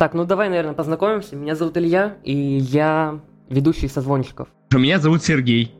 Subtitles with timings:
[0.00, 1.36] Так, ну давай, наверное, познакомимся.
[1.36, 4.48] Меня зовут Илья, и я ведущий созвончиков.
[4.72, 5.74] Меня зовут Сергей.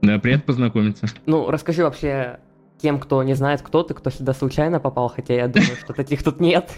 [0.00, 1.06] Да, приятно познакомиться.
[1.26, 2.38] Ну, расскажи вообще
[2.80, 6.22] тем, кто не знает, кто ты, кто сюда случайно попал, хотя я думаю, что таких
[6.22, 6.70] тут нет.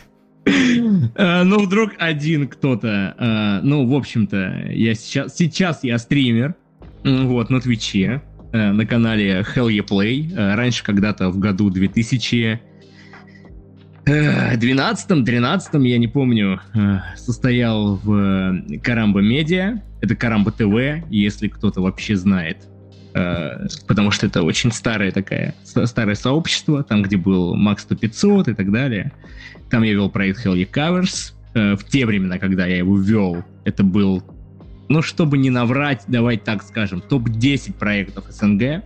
[0.47, 3.15] Э, ну, вдруг один кто-то.
[3.19, 6.55] э, Ну, в общем-то, я сейчас, сейчас я стример,
[7.05, 8.23] вот, на Твиче,
[8.55, 10.33] э, на канале Hell Play.
[10.35, 12.59] Э, Раньше когда-то в году 2000
[14.07, 19.81] 12-13, я не помню, э, состоял в Карамба Медиа.
[20.03, 22.59] Это Карамба ТВ, если кто-то вообще знает.
[23.15, 28.49] Э, Потому что это очень старое такое, старое сообщество, там, где был Макс 100 500
[28.49, 29.13] и так далее.
[29.71, 31.33] Там я вел проект Hell Covers.
[31.55, 34.23] Э, В те времена, когда я его вел, это был,
[34.89, 38.83] ну, чтобы не наврать, давай так скажем, топ-10 проектов СНГ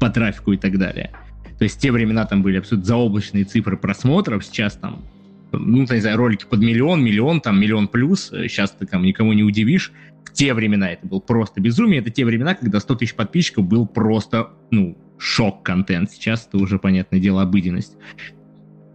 [0.00, 1.10] по трафику и так далее.
[1.58, 5.04] То есть те времена там были абсолютно заоблачные цифры просмотров, сейчас там,
[5.52, 9.32] ну, не знаю, ролики под миллион, миллион, там, миллион плюс, Э, сейчас ты там никого
[9.32, 9.92] не удивишь.
[10.24, 13.86] В те времена это был просто безумие, это те времена, когда 100 тысяч подписчиков был
[13.86, 16.10] просто, ну, шок-контент.
[16.10, 17.96] Сейчас это уже, понятное дело, обыденность.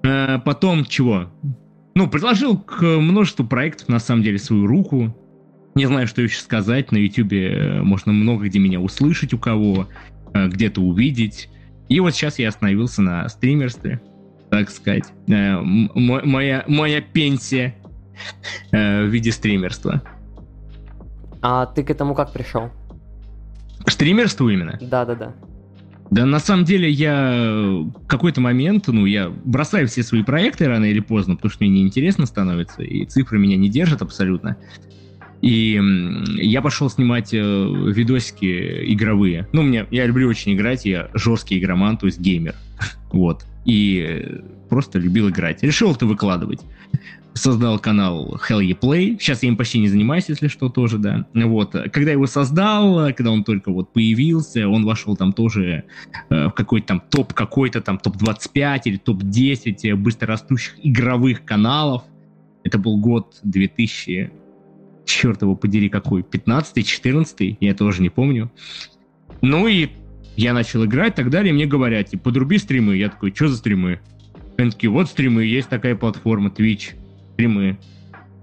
[0.04, 1.32] Э, Потом чего?
[1.96, 5.16] Ну, предложил к множеству проектов, на самом деле, свою руку.
[5.74, 6.92] Не знаю, что еще сказать.
[6.92, 9.88] На Ютубе можно много где меня услышать у кого,
[10.34, 11.50] э, где-то увидеть.
[11.92, 14.00] И вот сейчас я остановился на стримерстве,
[14.50, 15.12] так сказать.
[15.28, 17.76] Э, моя, моя пенсия
[18.72, 20.02] э, в виде стримерства.
[21.42, 22.70] А ты к этому как пришел?
[23.86, 24.80] К стримерству именно?
[24.80, 25.34] Да-да-да.
[26.12, 30.70] Да, на самом деле я э, в какой-то момент, ну, я бросаю все свои проекты
[30.70, 34.56] рано или поздно, потому что мне неинтересно становится, и цифры меня не держат абсолютно.
[35.42, 35.82] И
[36.38, 39.48] я пошел снимать э, видосики игровые.
[39.54, 42.56] Ну, мне, я люблю очень играть, я жесткий игроман, то есть геймер.
[43.12, 43.46] Вот.
[43.66, 45.64] И э, просто любил играть.
[45.64, 46.62] Решил это выкладывать.
[47.34, 49.18] Создал канал Hell Yeah Play.
[49.20, 51.26] Сейчас я им почти не занимаюсь, если что, тоже, да.
[51.34, 51.76] Вот.
[51.92, 55.84] Когда его создал, когда он только вот появился, он вошел там тоже
[56.30, 62.04] э, в какой-то там топ какой-то там топ-25 или топ-10 быстрорастущих игровых каналов.
[62.64, 64.32] Это был год 2000,
[65.12, 68.52] черт его подери какой, 15-14, я тоже не помню.
[69.42, 69.90] Ну и
[70.36, 72.98] я начал играть и так далее, мне говорят, типа, подруби стримы.
[72.98, 74.00] Я такой, что за стримы?
[74.58, 76.92] Они такие, вот стримы, есть такая платформа, Twitch,
[77.34, 77.78] стримы.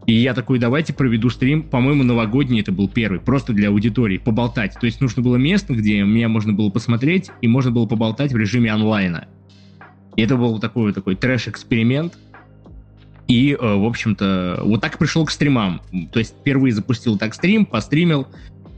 [0.07, 4.75] И я такой, давайте проведу стрим, по-моему, новогодний это был первый, просто для аудитории, поболтать.
[4.81, 8.37] То есть нужно было место, где меня можно было посмотреть, и можно было поболтать в
[8.37, 9.29] режиме онлайна.
[10.17, 12.19] И это был такой, такой трэш-эксперимент.
[13.29, 15.83] И, э, в общем-то, вот так и пришел к стримам.
[16.13, 18.27] То есть впервые запустил так стрим, постримил.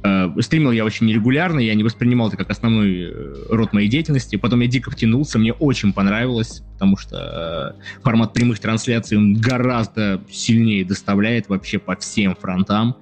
[0.03, 4.35] Э, Стримил я очень нерегулярно, я не воспринимал это как основной э, род моей деятельности.
[4.35, 10.85] Потом я дико втянулся, мне очень понравилось, потому что формат прямых трансляций он гораздо сильнее
[10.85, 12.97] доставляет вообще по всем фронтам.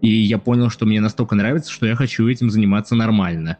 [0.00, 3.58] И я понял, что мне настолько нравится, что я хочу этим заниматься нормально.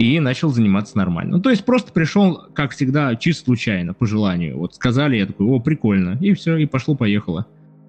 [0.00, 1.36] И начал заниматься нормально.
[1.36, 4.56] Ну, то есть просто пришел, как всегда, чисто случайно, по желанию.
[4.56, 6.16] Вот сказали, я такой, о, прикольно.
[6.22, 7.46] И все, и пошло-поехало.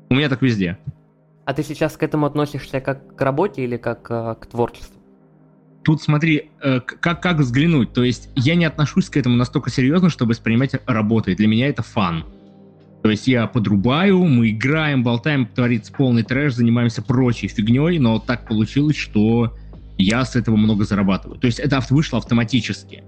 [0.10, 0.78] У меня так везде.
[1.46, 5.00] А ты сейчас к этому относишься как к работе или как э, к творчеству?
[5.84, 7.94] Тут смотри, э, как, как взглянуть.
[7.94, 11.36] То есть я не отношусь к этому настолько серьезно, чтобы воспринимать работой.
[11.36, 12.26] Для меня это фан.
[13.04, 18.50] То есть я подрубаю, мы играем, болтаем, творится полный трэш, занимаемся прочей фигней, но так
[18.50, 19.56] получилось, что
[19.98, 21.40] я с этого много зарабатываю.
[21.40, 23.04] То есть это вышло автоматически.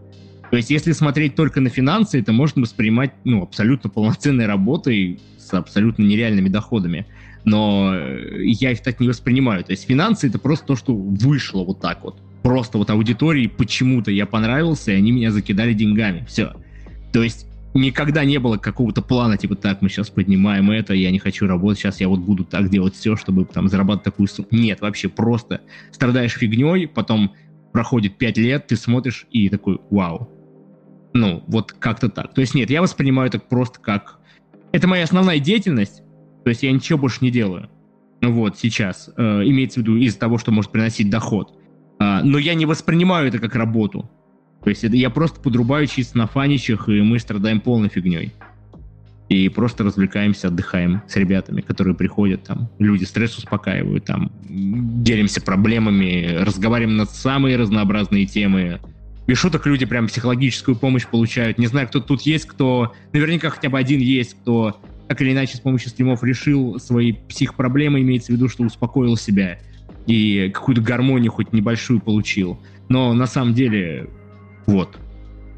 [0.51, 5.53] То есть если смотреть только на финансы, это можно воспринимать ну, абсолютно полноценной работой с
[5.53, 7.07] абсолютно нереальными доходами.
[7.43, 9.63] Но э, я их так не воспринимаю.
[9.63, 12.19] То есть финансы это просто то, что вышло вот так вот.
[12.43, 16.25] Просто вот аудитории почему-то я понравился, и они меня закидали деньгами.
[16.27, 16.53] Все.
[17.11, 17.47] То есть
[17.79, 21.79] никогда не было какого-то плана, типа, так, мы сейчас поднимаем это, я не хочу работать,
[21.79, 24.49] сейчас я вот буду так делать все, чтобы там зарабатывать такую сумму.
[24.51, 25.61] Нет, вообще просто
[25.91, 27.33] страдаешь фигней, потом
[27.71, 30.29] проходит 5 лет, ты смотришь и такой, вау.
[31.13, 32.33] Ну, вот как-то так.
[32.33, 34.19] То есть нет, я воспринимаю это просто как...
[34.71, 36.03] Это моя основная деятельность,
[36.43, 37.69] то есть я ничего больше не делаю.
[38.21, 39.09] Ну Вот, сейчас.
[39.17, 41.57] Э, имеется в виду из-за того, что может приносить доход.
[41.99, 44.09] А, но я не воспринимаю это как работу.
[44.63, 48.31] То есть это я просто подрубаю чисто на фаничах, и мы страдаем полной фигней.
[49.29, 56.37] И просто развлекаемся, отдыхаем с ребятами, которые приходят, там, люди стресс успокаивают, там, делимся проблемами,
[56.41, 58.79] разговариваем на самые разнообразные темы.
[59.25, 61.57] Без шуток люди прям психологическую помощь получают.
[61.57, 62.93] Не знаю, кто тут есть, кто...
[63.13, 68.01] Наверняка хотя бы один есть, кто так или иначе с помощью стримов решил свои психпроблемы,
[68.01, 69.59] имеется в виду, что успокоил себя
[70.05, 72.59] и какую-то гармонию хоть небольшую получил.
[72.89, 74.09] Но на самом деле,
[74.65, 74.97] вот,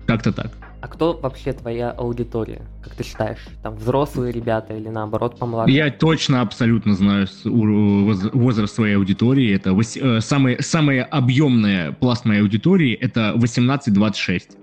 [0.08, 0.52] как-то так.
[0.86, 2.62] А кто вообще твоя аудитория?
[2.84, 3.40] Как ты считаешь?
[3.64, 5.74] Там взрослые ребята или наоборот помладше?
[5.74, 9.52] Я точно абсолютно знаю возраст своей аудитории.
[9.52, 14.58] Это вось, э, самый, самая объемная пласт моей аудитории это 18-26.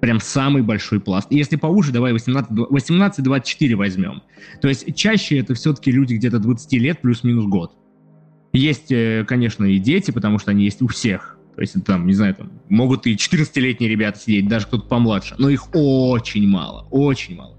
[0.00, 1.26] Прям самый большой пласт.
[1.32, 4.22] Если поуже, давай 18-24 возьмем.
[4.62, 7.72] То есть чаще это все-таки люди где-то 20 лет плюс-минус год.
[8.52, 12.12] Есть, э, конечно, и дети, потому что они есть у всех то есть там, не
[12.12, 17.34] знаю, там могут и 14-летние ребята сидеть, даже кто-то помладше, но их очень мало, очень
[17.34, 17.56] мало.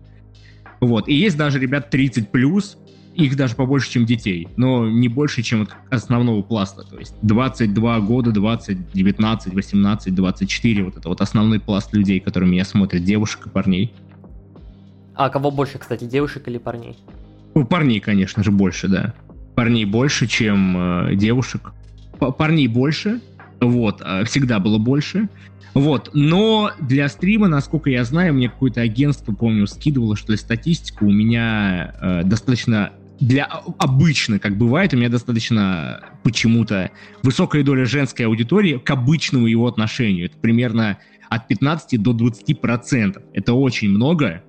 [0.80, 2.78] Вот, и есть даже ребят 30 плюс,
[3.16, 6.84] их даже побольше, чем детей, но не больше, чем основного пласта.
[6.84, 12.52] То есть 22 года, 20, 19, 18, 24, вот это вот основной пласт людей, которые
[12.52, 13.92] меня смотрят, девушек и парней.
[15.16, 16.96] А кого больше, кстати, девушек или парней?
[17.56, 19.16] Ну, парней, конечно же, больше, да.
[19.56, 21.72] Парней больше, чем э, девушек.
[22.20, 23.22] Парней больше,
[23.60, 25.30] вот, а, всегда было больше.
[25.74, 31.06] Вот, но для стрима, насколько я знаю, мне какое-то агентство, помню, скидывало, что ли, статистику,
[31.06, 36.92] у меня э, достаточно для обычно, как бывает, у меня достаточно почему-то
[37.24, 40.26] высокая доля женской аудитории к обычному его отношению.
[40.26, 40.98] Это примерно
[41.30, 43.24] от 15 до 20 процентов.
[43.34, 44.44] Это очень много.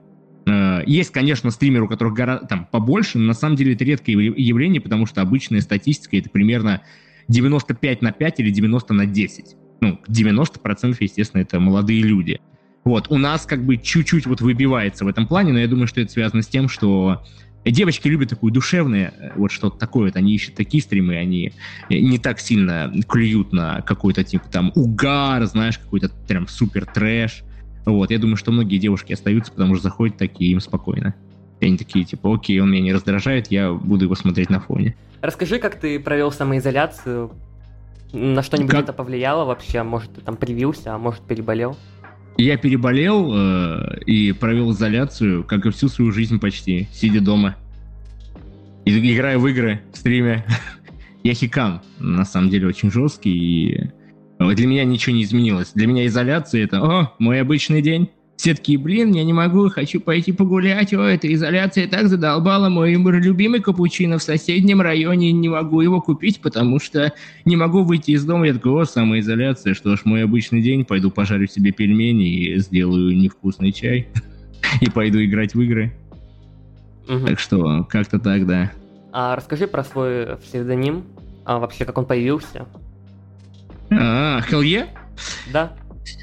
[0.47, 2.39] Э, есть, конечно, стримеры, у которых гора...
[2.39, 6.83] там побольше, но на самом деле это редкое явление, потому что обычная статистика это примерно
[7.29, 9.57] 95 на 5 или 90 на 10.
[9.81, 12.41] Ну, 90% естественно, это молодые люди.
[12.85, 16.01] Вот, у нас как бы чуть-чуть вот выбивается в этом плане, но я думаю, что
[16.01, 17.23] это связано с тем, что
[17.65, 21.53] девочки любят такое душевное, э, вот что-то такое, вот они ищут такие стримы, они
[21.91, 27.43] не так сильно клюют на какой-то типа там угар, знаешь, какой-то прям супер трэш.
[27.85, 31.15] Вот, я думаю, что многие девушки остаются, потому что заходят такие, им спокойно.
[31.61, 34.97] И они такие, типа, окей, он меня не раздражает, я буду его смотреть на фоне.
[35.21, 37.33] Расскажи, как ты провел самоизоляцию,
[38.13, 38.85] на что-нибудь как...
[38.85, 39.83] это повлияло вообще?
[39.83, 41.77] Может, ты там привился, а может, переболел?
[42.37, 47.57] Я переболел э, и провел изоляцию, как и всю свою жизнь почти, сидя дома.
[48.85, 50.47] И, играя в игры, в стриме.
[51.25, 53.91] я хикан, на самом деле, очень жесткий, и
[54.39, 55.73] для меня ничего не изменилось.
[55.75, 58.11] Для меня изоляция— это, о, мой обычный день.
[58.39, 60.95] Все такие, блин, я не могу, хочу пойти погулять.
[60.95, 62.69] О, эта изоляция так задолбала.
[62.69, 65.33] Мой любимый капучино в соседнем районе.
[65.33, 67.13] Не могу его купить, потому что
[67.45, 68.47] не могу выйти из дома.
[68.47, 69.75] Я такой, о, самоизоляция.
[69.75, 70.85] Что ж, мой обычный день.
[70.85, 74.07] Пойду пожарю себе пельмени и сделаю невкусный чай.
[74.81, 75.93] И пойду играть в игры.
[77.09, 78.71] Так что, как-то так, да.
[79.13, 81.03] А расскажи про свой псевдоним.
[81.45, 82.67] А вообще, как он появился?
[83.91, 84.87] А, Хелле?
[85.53, 85.73] Да.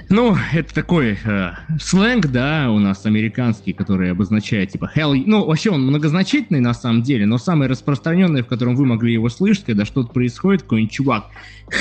[0.09, 5.23] Ну, это такой э, сленг, да, у нас американский, который обозначает типа hell...
[5.25, 9.29] Ну, вообще он многозначительный на самом деле, но самый распространенный, в котором вы могли его
[9.29, 11.25] слышать, когда что-то происходит, какой-нибудь чувак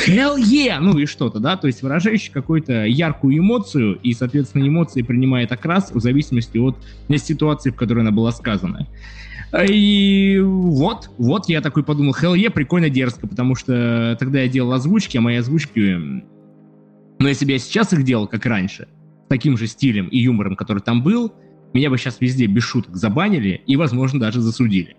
[0.06, 0.78] hell yeah!
[0.80, 5.90] Ну и что-то, да, то есть выражающий какую-то яркую эмоцию, и, соответственно, эмоции принимает окрас
[5.92, 6.78] в зависимости от
[7.18, 8.88] ситуации, в которой она была сказана.
[9.68, 14.72] И вот, вот я такой подумал, hell yeah, прикольно дерзко, потому что тогда я делал
[14.72, 16.24] озвучки, а мои озвучки
[17.19, 18.88] но если бы я сейчас их делал, как раньше,
[19.26, 21.32] с таким же стилем и юмором, который там был,
[21.72, 24.96] меня бы сейчас везде без шуток забанили и, возможно, даже засудили.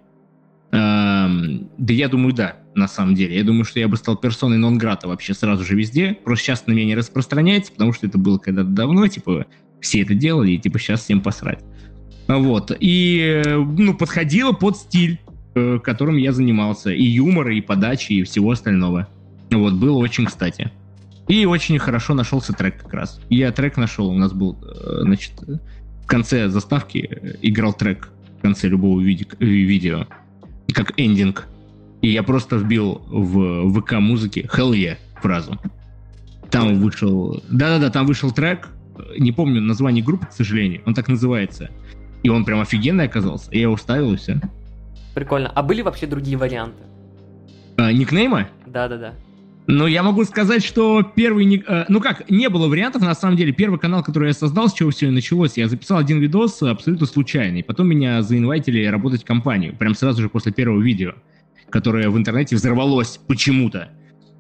[0.72, 3.38] Эм, да я думаю, да, на самом деле.
[3.38, 6.18] Я думаю, что я бы стал персоной нон-грата вообще сразу же везде.
[6.24, 9.46] Просто сейчас на меня не распространяется, потому что это было когда-то давно, типа,
[9.80, 11.64] все это делали, и типа сейчас всем посрать.
[12.28, 12.76] Вот.
[12.80, 15.20] И, ну, подходило под стиль,
[15.54, 16.92] э, которым я занимался.
[16.92, 19.08] И юмора, и подачи, и всего остального.
[19.52, 20.72] Вот, было очень кстати.
[21.28, 23.20] И очень хорошо нашелся трек как раз.
[23.30, 28.42] Я трек нашел, у нас был, э, значит, в конце заставки э, играл трек в
[28.42, 30.08] конце любого види- э, видео,
[30.74, 31.48] как эндинг.
[32.02, 35.60] И я просто вбил в ВК музыки Hell yeah фразу.
[36.52, 37.42] Там вышел...
[37.50, 38.70] Да-да-да, там вышел трек,
[39.18, 41.72] не помню название группы, к сожалению, он так называется.
[42.22, 43.50] И он прям офигенный оказался.
[43.52, 44.40] Я его вставил и все.
[45.16, 45.50] Прикольно.
[45.50, 46.84] А были вообще другие варианты?
[47.78, 48.50] А, никнейма?
[48.66, 49.14] Да-да-да.
[49.68, 51.64] Ну, я могу сказать, что первый...
[51.68, 53.52] Э, ну как, не было вариантов, на самом деле.
[53.52, 57.64] Первый канал, который я создал, с чего все началось, я записал один видос абсолютно случайный.
[57.64, 61.14] Потом меня заинвайтили работать в компанию, прям сразу же после первого видео,
[61.70, 63.90] которое в интернете взорвалось почему-то.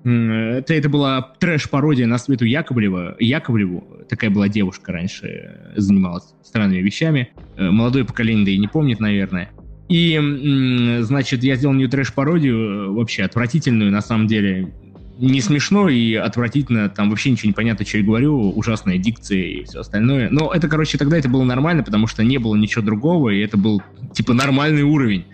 [0.03, 3.15] Это, это была трэш-пародия на Свету Яковлева.
[3.19, 7.29] Яковлеву, такая была девушка раньше, занималась странными вещами.
[7.57, 9.49] Э, молодое поколение, да и не помнит, наверное.
[9.89, 14.71] И, значит, я сделал нее трэш-пародию, э, вообще отвратительную, на самом деле
[15.17, 19.63] не смешно и отвратительно, там вообще ничего не понятно, что я говорю, ужасная дикция и
[19.63, 20.29] все остальное.
[20.29, 23.57] Но это, короче, тогда это было нормально, потому что не было ничего другого, и это
[23.57, 23.81] был,
[24.13, 25.25] типа, нормальный уровень.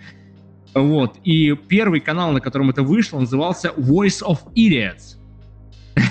[0.74, 1.16] Вот.
[1.24, 5.16] И первый канал, на котором это вышло, назывался Voice of Idiots.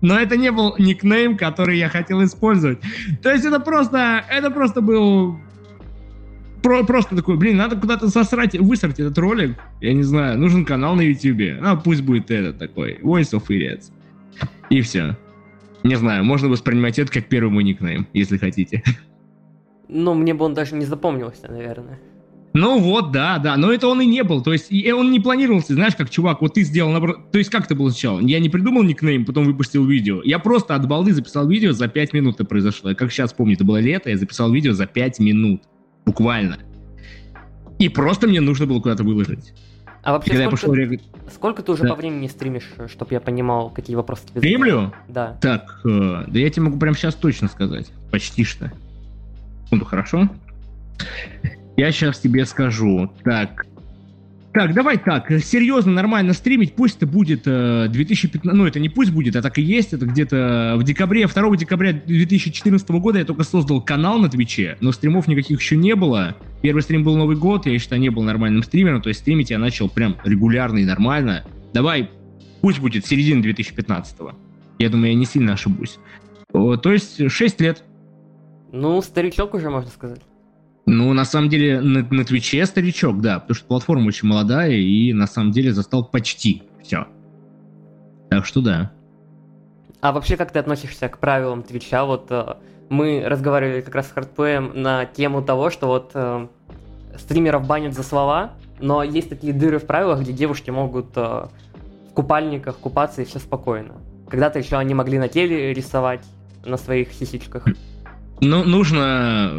[0.00, 2.78] но это не был никнейм, который я хотел использовать.
[3.22, 5.38] То есть это просто, это просто был
[6.66, 9.56] про, просто такой, блин, надо куда-то сосрать, высрать этот ролик.
[9.80, 11.62] Я не знаю, нужен канал на YouTube.
[11.62, 13.92] А пусть будет этот такой, Voice of Idiots.
[14.68, 15.16] И все.
[15.84, 18.82] Не знаю, можно воспринимать это как первый мой никнейм, если хотите.
[19.88, 22.00] Ну, мне бы он даже не запомнился, наверное.
[22.52, 25.20] Ну вот, да, да, но это он и не был, то есть и он не
[25.20, 28.18] планировался, знаешь, как чувак, вот ты сделал, наоборот, то есть как это было сначала?
[28.20, 32.14] Я не придумал никнейм, потом выпустил видео, я просто от балды записал видео, за 5
[32.14, 35.18] минут это произошло, я как сейчас помню, это было лето, я записал видео за 5
[35.18, 35.64] минут,
[36.06, 36.58] буквально.
[37.78, 39.52] И просто мне нужно было куда-то выложить.
[40.02, 41.32] А вообще, Когда сколько, я пошел...
[41.32, 41.88] сколько ты уже да.
[41.90, 44.94] по времени стримишь, чтобы я понимал, какие вопросы тебе Стримлю?
[45.08, 45.36] Да.
[45.40, 47.90] Так, э, да я тебе могу прямо сейчас точно сказать.
[48.12, 48.72] Почти что.
[49.72, 50.28] Ну, хорошо.
[51.76, 53.10] Я сейчас тебе скажу.
[53.24, 53.66] Так.
[54.56, 59.12] Так, давай так, серьезно, нормально стримить, пусть это будет э, 2015, ну это не пусть
[59.12, 63.42] будет, а так и есть, это где-то в декабре, 2 декабря 2014 года я только
[63.42, 66.36] создал канал на Твиче, но стримов никаких еще не было.
[66.62, 69.58] Первый стрим был Новый год, я считаю, не был нормальным стримером, то есть стримить я
[69.58, 71.44] начал прям регулярно и нормально.
[71.74, 72.08] Давай,
[72.62, 74.34] пусть будет середина 2015 -го.
[74.78, 75.98] Я думаю, я не сильно ошибусь.
[76.50, 77.84] То есть 6 лет.
[78.72, 80.22] Ну, старичок уже, можно сказать.
[80.86, 85.12] Ну, на самом деле, на, на Твиче старичок, да, потому что платформа очень молодая, и
[85.12, 87.08] на самом деле застал почти все.
[88.30, 88.92] Так что да.
[90.00, 92.04] А вообще, как ты относишься к правилам Твича?
[92.04, 92.54] Вот э,
[92.88, 96.46] мы разговаривали как раз с Хардплеем на тему того, что вот э,
[97.18, 101.46] стримеров банят за слова, но есть такие дыры в правилах, где девушки могут э,
[102.10, 103.94] в купальниках купаться и все спокойно.
[104.28, 106.22] Когда-то еще они могли на теле рисовать
[106.64, 107.64] на своих сисичках.
[108.40, 109.50] Ну, нужно,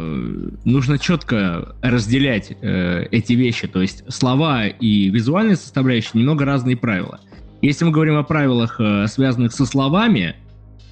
[0.64, 3.66] нужно четко разделять э, эти вещи.
[3.66, 7.20] То есть слова и визуальная составляющая немного разные правила.
[7.60, 10.36] Если мы говорим о правилах, э, связанных со словами,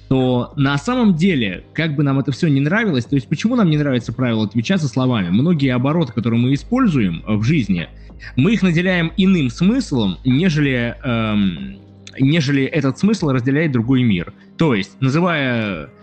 [0.09, 3.69] то на самом деле, как бы нам это все не нравилось, то есть почему нам
[3.69, 5.29] не нравится правило Твича со словами?
[5.29, 7.87] Многие обороты, которые мы используем в жизни,
[8.35, 11.77] мы их наделяем иным смыслом, нежели, эм,
[12.19, 14.33] нежели этот смысл разделяет другой мир.
[14.57, 15.96] То есть, называя Э,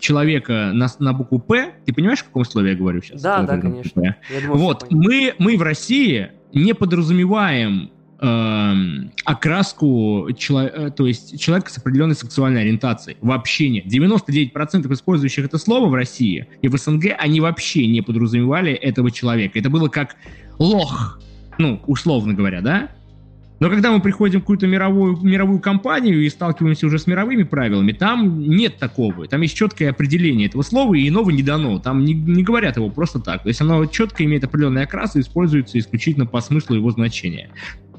[0.00, 3.20] человека на, на букву П, ты понимаешь, в каком слове я говорю сейчас?
[3.22, 4.16] Да, да, конечно.
[4.42, 8.74] Думаю, вот, мы, мы в России не подразумеваем э,
[9.24, 13.16] окраску, э, то есть человека с определенной сексуальной ориентацией.
[13.20, 13.86] Вообще нет.
[13.86, 19.58] 99% использующих это слово в России и в СНГ, они вообще не подразумевали этого человека.
[19.58, 20.16] Это было как
[20.58, 21.20] лох,
[21.58, 22.90] ну, условно говоря, да?
[23.62, 27.92] Но когда мы приходим в какую-то мировую, мировую компанию и сталкиваемся уже с мировыми правилами,
[27.92, 29.28] там нет такого.
[29.28, 31.78] Там есть четкое определение этого слова, и иного не дано.
[31.78, 33.44] Там не, не говорят его просто так.
[33.44, 37.50] То есть оно четко имеет определенный окрас и используется исключительно по смыслу его значения.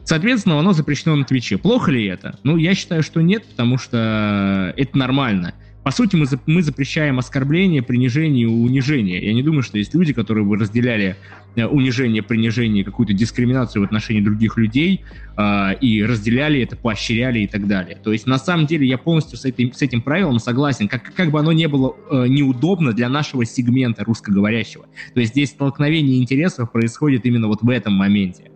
[0.03, 1.57] Соответственно, оно запрещено на Твиче.
[1.57, 2.37] Плохо ли это?
[2.43, 5.53] Ну, я считаю, что нет, потому что это нормально.
[5.83, 9.23] По сути, мы, мы запрещаем оскорбление, принижение и унижение.
[9.23, 11.17] Я не думаю, что есть люди, которые бы разделяли
[11.55, 15.03] э, унижение, принижение, какую-то дискриминацию в отношении других людей
[15.35, 17.97] э, и разделяли это, поощряли и так далее.
[18.01, 20.87] То есть, на самом деле, я полностью с этим, с этим правилом согласен.
[20.87, 24.85] Как, как бы оно не было э, неудобно для нашего сегмента русскоговорящего.
[25.13, 28.51] То есть, здесь столкновение интересов происходит именно вот в этом моменте.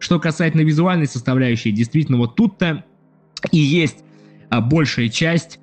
[0.00, 2.84] Что касательно визуальной составляющей, действительно, вот тут-то
[3.52, 3.98] и есть
[4.50, 5.60] а, большая часть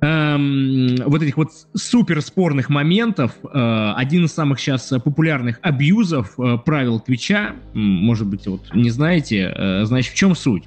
[0.00, 6.58] эм, вот этих вот супер спорных моментов, э, один из самых сейчас популярных абьюзов э,
[6.64, 10.64] правил Твича, может быть, вот не знаете, э, значит, в чем суть?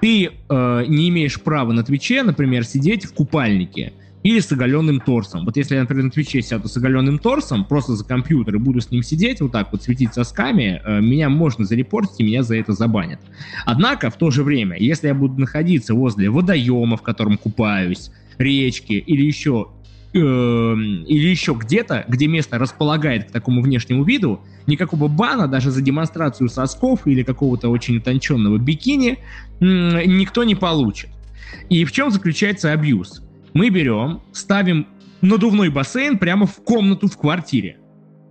[0.00, 5.44] Ты э, не имеешь права на Твиче, например, сидеть в купальнике или с оголенным торсом.
[5.44, 8.80] Вот если я, например, на Твиче сяду с оголенным торсом, просто за компьютер и буду
[8.80, 12.56] с ним сидеть, вот так вот светить сосками, э, меня можно зарепортить, и меня за
[12.56, 13.20] это забанят.
[13.66, 18.92] Однако, в то же время, если я буду находиться возле водоема, в котором купаюсь, речки
[18.92, 19.68] или еще
[20.14, 25.82] э, или еще где-то, где место располагает к такому внешнему виду, никакого бана даже за
[25.82, 29.18] демонстрацию сосков или какого-то очень утонченного бикини
[29.60, 31.10] никто не получит.
[31.68, 33.22] И в чем заключается абьюз?
[33.54, 34.86] Мы берем, ставим
[35.20, 37.76] надувной бассейн прямо в комнату в квартире,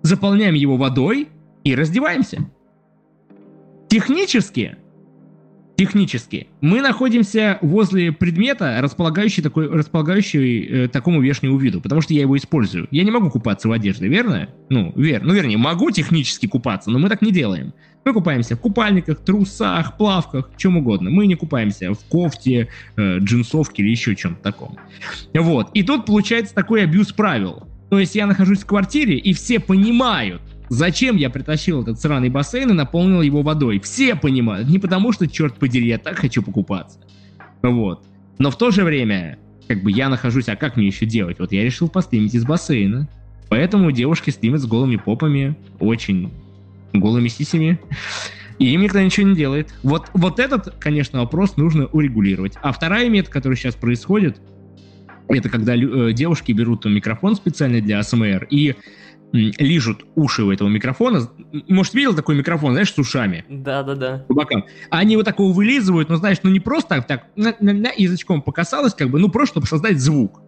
[0.01, 1.29] заполняем его водой
[1.63, 2.50] и раздеваемся.
[3.88, 4.77] Технически
[5.81, 6.45] технически.
[6.61, 12.38] Мы находимся возле предмета, располагающий такой, располагающий э, такому внешнему виду, потому что я его
[12.38, 12.88] использую.
[12.91, 14.47] Я не могу купаться в одежде, верно?
[14.69, 15.29] Ну, верно.
[15.29, 17.73] Ну, вернее, могу технически купаться, но мы так не делаем.
[18.05, 21.09] Мы купаемся в купальниках, трусах, плавках, чем угодно.
[21.09, 24.77] Мы не купаемся в кофте, э, джинсовке или еще чем-то таком.
[25.33, 25.71] Вот.
[25.73, 27.63] И тут получается такой абьюз правил.
[27.89, 32.69] То есть я нахожусь в квартире, и все понимают, Зачем я притащил этот сраный бассейн
[32.69, 33.81] и наполнил его водой?
[33.81, 34.69] Все понимают.
[34.69, 36.97] Не потому что, черт подери, я так хочу покупаться.
[37.61, 38.05] Вот.
[38.37, 39.37] Но в то же время,
[39.67, 41.39] как бы я нахожусь, а как мне еще делать?
[41.39, 43.09] Вот я решил постримить из бассейна.
[43.49, 46.31] Поэтому девушки стримят с голыми попами, очень
[46.93, 47.77] голыми сисями.
[48.57, 49.73] И им никто ничего не делает.
[49.83, 52.53] Вот, вот этот, конечно, вопрос нужно урегулировать.
[52.61, 54.39] А вторая мета, которая сейчас происходит,
[55.27, 58.75] это когда э, девушки берут микрофон специальный для АСМР и
[59.31, 61.29] лижут уши у этого микрофона.
[61.67, 63.45] Может, видел такой микрофон, знаешь, с ушами?
[63.50, 64.25] Да-да-да.
[64.27, 64.65] По бокам.
[64.89, 67.91] А они вот такого вылизывают, ну, знаешь, ну не просто так, так на, на, на
[67.95, 70.41] язычком покасалось, как бы, ну просто, чтобы создать звук.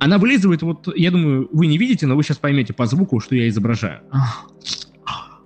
[0.00, 3.34] Она вылизывает, вот, я думаю, вы не видите, но вы сейчас поймете по звуку, что
[3.36, 4.00] я изображаю.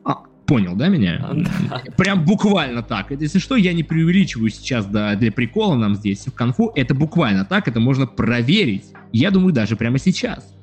[0.05, 0.17] А,
[0.49, 1.31] понял, да, меня?
[1.69, 1.83] Да.
[1.97, 3.11] Прям буквально так.
[3.11, 6.73] Если что, я не преувеличиваю сейчас да, для прикола нам здесь в конфу.
[6.75, 8.87] Это буквально так, это можно проверить.
[9.13, 10.58] Я думаю, даже прямо сейчас.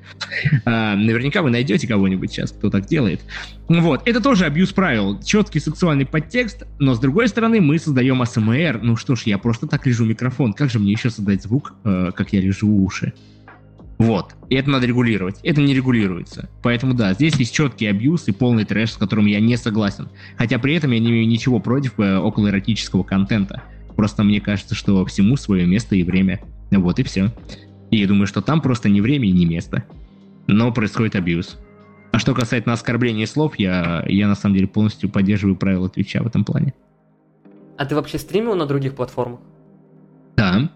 [0.65, 3.21] А, наверняка вы найдете кого-нибудь сейчас, кто так делает.
[3.67, 5.21] Вот, это тоже абьюз правил.
[5.21, 8.79] Четкий сексуальный подтекст, но с другой стороны мы создаем АСМР.
[8.81, 10.53] Ну что ж, я просто так лежу микрофон.
[10.53, 13.13] Как же мне еще создать звук, э, как я лежу уши?
[13.97, 14.35] Вот.
[14.49, 15.39] И это надо регулировать.
[15.43, 16.49] Это не регулируется.
[16.61, 20.09] Поэтому да, здесь есть четкий абьюз и полный трэш, с которым я не согласен.
[20.37, 23.63] Хотя при этом я не имею ничего против э, околоэротического контента.
[23.95, 26.41] Просто мне кажется, что всему свое место и время.
[26.71, 27.31] Вот и все.
[27.91, 29.83] И я думаю, что там просто не время и не место.
[30.47, 31.59] Но происходит абьюз.
[32.11, 36.27] А что касается оскорбления слов, я, я на самом деле полностью поддерживаю правила Твича в
[36.27, 36.73] этом плане.
[37.77, 39.41] А ты вообще стримил на других платформах?
[40.37, 40.71] Да.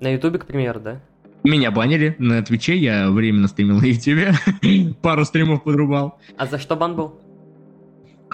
[0.00, 1.00] На Ютубе, к примеру, да?
[1.44, 4.32] Меня банили на Твиче, я временно стримил на Ютубе.
[5.02, 6.18] Пару стримов подрубал.
[6.36, 7.20] А за что бан был?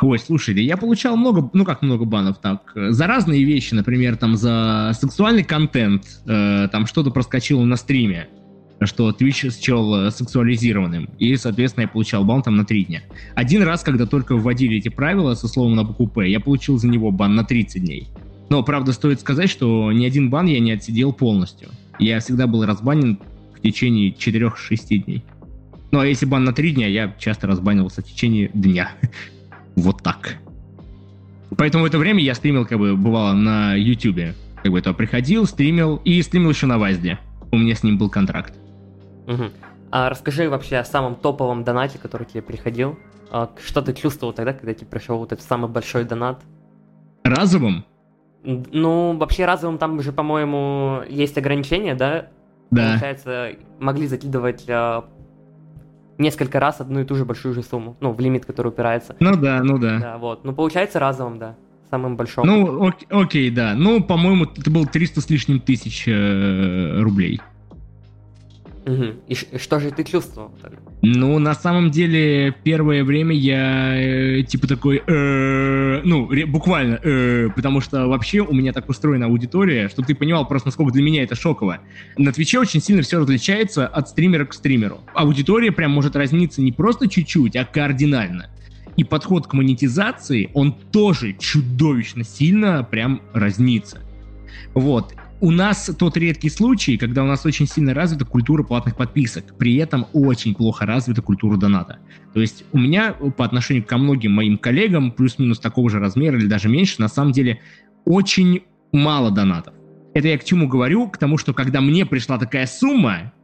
[0.05, 4.37] Ой, слушай, я получал много, ну как много банов, так, за разные вещи, например, там
[4.37, 8.29] за сексуальный контент, э, там что-то проскочило на стриме,
[8.83, 13.03] что Twitch счел сексуализированным, и, соответственно, я получал бан там на 3 дня.
[13.35, 16.87] Один раз, когда только вводили эти правила со словом на букву П, я получил за
[16.87, 18.09] него бан на 30 дней.
[18.51, 21.71] Но, правда, стоит сказать, что ни один бан я не отсидел полностью.
[21.99, 23.21] Я всегда был разбанен
[23.57, 25.25] в течение 4-6 дней.
[25.93, 28.91] Ну, а если бан на 3 дня, я часто разбанивался в течение дня.
[29.77, 30.37] Вот так.
[31.57, 34.35] Поэтому в это время я стримил, как бы, бывало, на YouTube.
[34.63, 37.19] Как бы, то приходил, стримил, и стримил еще на Вазде.
[37.53, 38.55] У меня с ним был контракт.
[39.27, 39.45] Угу.
[39.91, 42.99] А расскажи вообще о самом топовом донате, который тебе приходил.
[43.31, 46.43] А что ты чувствовал тогда, когда тебе пришел вот этот самый большой донат?
[47.23, 47.85] Разовым?
[48.45, 52.29] Ну, вообще разовым там уже, по-моему, есть ограничения, да?
[52.71, 52.91] Да.
[52.91, 55.05] Получается, могли закидывать а,
[56.19, 59.17] несколько раз одну и ту же большую же сумму, ну, в лимит, который упирается.
[59.21, 59.99] Ну да, ну да.
[59.99, 60.45] Да, вот.
[60.45, 61.57] Ну, получается разовым, да,
[61.91, 62.45] самым большим.
[62.47, 63.75] Ну, ок- окей, да.
[63.75, 67.41] Ну, по-моему, это был 300 с лишним тысяч э- рублей.
[68.87, 69.05] Угу.
[69.29, 70.79] И, и что же ты чувствовал тогда?
[71.01, 77.49] Ну, на самом деле, первое время я э, типа такой, э, ну, ре, буквально, э,
[77.55, 81.23] потому что вообще у меня так устроена аудитория, что ты понимал просто, насколько для меня
[81.23, 81.81] это шоково.
[82.19, 85.01] На Твиче очень сильно все различается от стримера к стримеру.
[85.15, 88.51] Аудитория прям может разниться не просто чуть-чуть, а кардинально.
[88.97, 94.01] И подход к монетизации, он тоже чудовищно сильно прям разнится.
[94.75, 99.59] Вот у нас тот редкий случай, когда у нас очень сильно развита культура платных подписок,
[99.59, 101.99] при этом очень плохо развита культура доната.
[102.33, 106.47] То есть у меня по отношению ко многим моим коллегам, плюс-минус такого же размера или
[106.47, 107.61] даже меньше, на самом деле
[108.07, 109.75] очень мало донатов.
[110.15, 111.11] Это я к чему говорю?
[111.11, 113.35] К тому, что когда мне пришла такая сумма,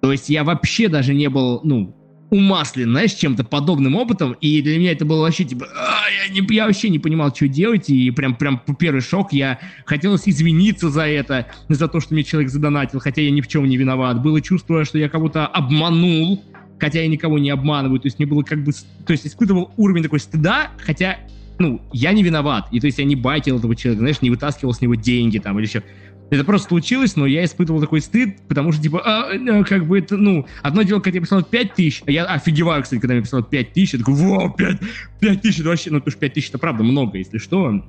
[0.00, 1.94] то есть я вообще даже не был, ну,
[2.30, 6.54] умаслен, знаешь, чем-то подобным опытом, и для меня это было вообще типа, а, я, не,
[6.54, 11.06] я вообще не понимал, что делать, и прям, прям первый шок, я хотелось извиниться за
[11.06, 14.22] это, за то, что мне человек задонатил, хотя я ни в чем не виноват.
[14.22, 16.42] Было чувство, что я кого-то обманул,
[16.78, 20.02] хотя я никого не обманываю, то есть мне было как бы, то есть испытывал уровень
[20.02, 21.18] такой стыда, хотя,
[21.58, 24.74] ну, я не виноват, и то есть я не байтил этого человека, знаешь, не вытаскивал
[24.74, 25.82] с него деньги там или еще.
[26.28, 29.98] Это просто случилось, но я испытывал такой стыд, потому что, типа, а, а, как бы
[29.98, 33.22] это, ну, одно дело, когда я писал 5 тысяч, а я офигеваю, кстати, когда я
[33.22, 34.78] писал 5 тысяч, я такой, вау, 5,
[35.20, 37.84] 5 тысяч, это вообще, ну, потому что 5 тысяч это правда много, если что,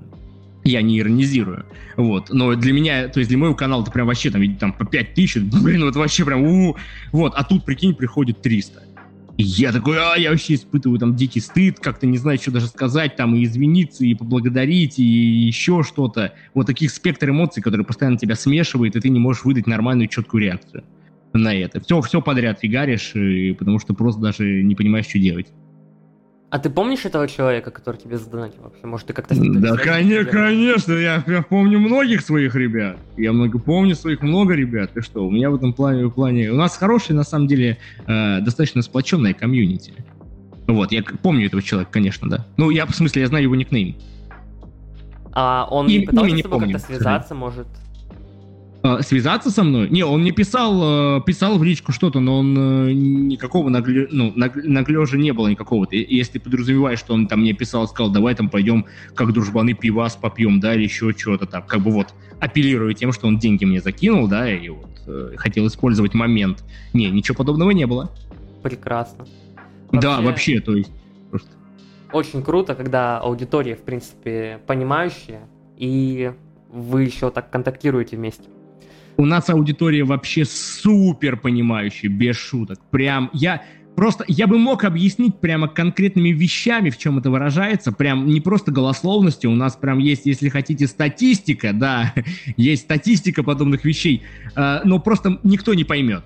[0.63, 4.29] я не иронизирую, вот, но для меня, то есть для моего канала это прям вообще
[4.29, 6.77] там, там по 5 тысяч, блин, вот вообще прям, у, -у,
[7.11, 8.83] вот, а тут, прикинь, приходит 300,
[9.43, 13.15] я такой, а, я вообще испытываю там дикий стыд, как-то не знаю, что даже сказать,
[13.15, 16.33] там, и извиниться, и поблагодарить, и еще что-то.
[16.55, 20.43] Вот таких спектр эмоций, которые постоянно тебя смешивают, и ты не можешь выдать нормальную, четкую
[20.43, 20.83] реакцию
[21.33, 21.79] на это.
[21.81, 25.47] Все, все подряд фигаришь, и, потому что просто даже не понимаешь, что делать.
[26.49, 28.87] А ты помнишь этого человека, который тебе задонатил вообще?
[28.87, 32.97] Может, ты как-то Да, конечно, конечно, я, я помню многих своих ребят.
[33.17, 34.95] Я много помню своих много ребят.
[34.95, 36.49] И что, у меня в этом плане, в плане...
[36.51, 39.93] У нас хорошая, на самом деле, э, достаточно сплоченная комьюнити.
[40.67, 42.45] Вот, я помню этого человека, конечно, да.
[42.55, 43.95] Ну, я, в смысле, я знаю его никнейм.
[45.33, 47.67] А он и, не пытался с тобой как-то связаться, может?
[48.83, 49.89] Э, связаться со мной?
[49.89, 54.31] Не, он мне писал, э, писал в личку что-то, но он э, никакого нагле, ну,
[54.35, 55.87] наглежа не было никакого.
[55.91, 58.85] Если подразумеваешь, что он там мне писал, сказал, давай там пойдем
[59.15, 63.27] как дружбаны пивас попьем, да, или еще что-то там, как бы вот апеллируя тем, что
[63.27, 66.63] он деньги мне закинул, да, и вот э, хотел использовать момент.
[66.93, 68.11] Не, ничего подобного не было.
[68.61, 69.25] Прекрасно.
[69.91, 70.91] Вообще, да, вообще, то есть
[71.31, 71.49] просто.
[72.13, 75.41] Очень круто, когда аудитория, в принципе, понимающая,
[75.77, 76.31] и
[76.69, 78.49] вы еще так контактируете вместе.
[79.17, 82.79] У нас аудитория вообще супер понимающая, без шуток.
[82.91, 83.63] Прям я
[83.95, 88.71] просто я бы мог объяснить прямо конкретными вещами, в чем это выражается, прям не просто
[88.71, 92.13] голословностью, у нас прям есть, если хотите, статистика, да,
[92.57, 94.21] есть статистика подобных вещей,
[94.55, 96.23] э, но просто никто не поймет.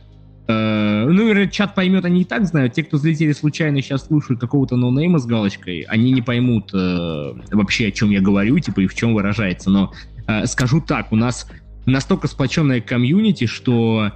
[0.50, 2.74] Э, ну, наверное, чат поймет, они и так знают.
[2.74, 7.88] Те, кто залетели случайно сейчас слушают какого-то ноунейма с галочкой, они не поймут э, вообще,
[7.88, 9.70] о чем я говорю, типа, и в чем выражается.
[9.70, 9.94] Но
[10.28, 11.48] э, скажу так, у нас
[11.86, 14.12] настолько сплоченная комьюнити, что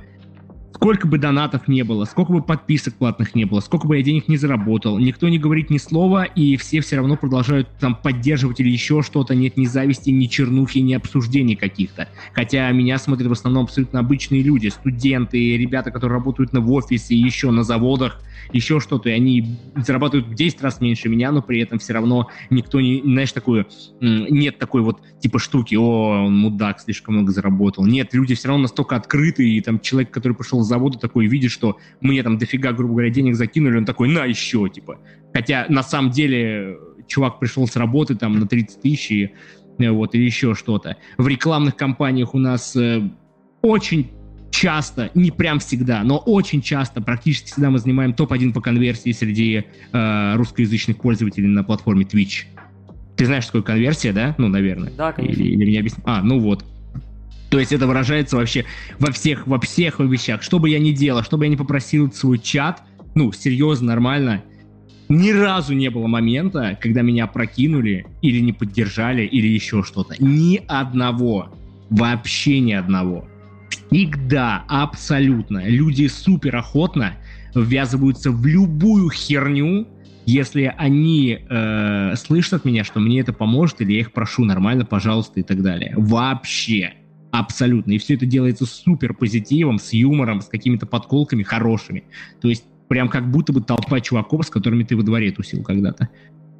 [0.75, 4.27] сколько бы донатов не было, сколько бы подписок платных не было, сколько бы я денег
[4.27, 8.69] не заработал, никто не говорит ни слова, и все все равно продолжают там поддерживать или
[8.69, 12.09] еще что-то, нет ни зависти, ни чернухи, ни обсуждений каких-то.
[12.33, 17.15] Хотя меня смотрят в основном абсолютно обычные люди, студенты, ребята, которые работают на в офисе,
[17.15, 21.61] еще на заводах, еще что-то, и они зарабатывают в 10 раз меньше меня, но при
[21.61, 23.65] этом все равно никто не, знаешь, такое,
[24.01, 27.85] нет такой вот типа штуки, о, он мудак, слишком много заработал.
[27.85, 31.51] Нет, люди все равно настолько открыты, и там человек, который пришел с завода, такой видит,
[31.51, 34.99] что мне там дофига, грубо говоря, денег закинули, он такой, на еще, типа.
[35.33, 39.31] Хотя на самом деле чувак пришел с работы там на 30 тысяч и
[39.79, 40.97] э, вот, или еще что-то.
[41.17, 43.09] В рекламных кампаниях у нас э,
[43.61, 44.11] очень
[44.51, 49.65] часто, не прям всегда, но очень часто, практически всегда мы занимаем топ-1 по конверсии среди
[49.91, 52.45] э, русскоязычных пользователей на платформе Twitch.
[53.17, 54.35] Ты знаешь, что такое конверсия, да?
[54.37, 54.91] Ну, наверное.
[54.97, 55.41] Да, конечно.
[55.41, 56.03] Или, или мне объяснить?
[56.05, 56.65] А, ну вот.
[57.55, 58.65] То есть это выражается вообще
[58.99, 60.43] во всех, во всех вещах.
[60.43, 62.83] Что бы я ни делал, что бы я ни попросил свой чат,
[63.15, 64.43] ну, серьезно, нормально,
[65.07, 70.15] ни разу не было момента, когда меня прокинули или не поддержали, или еще что-то.
[70.19, 71.55] Ни одного.
[71.89, 73.25] Вообще ни одного.
[73.69, 75.65] Всегда, абсолютно.
[75.65, 77.13] Люди супер охотно
[77.53, 79.87] ввязываются в любую херню,
[80.25, 84.83] если они э, слышат от меня, что мне это поможет, или я их прошу нормально,
[84.83, 85.93] пожалуйста, и так далее.
[85.95, 86.95] Вообще.
[87.39, 87.91] Абсолютно.
[87.91, 92.05] И все это делается супер позитивом, с юмором, с какими-то подколками хорошими.
[92.39, 96.09] То есть прям как будто бы толпа чуваков, с которыми ты во дворе тусил когда-то.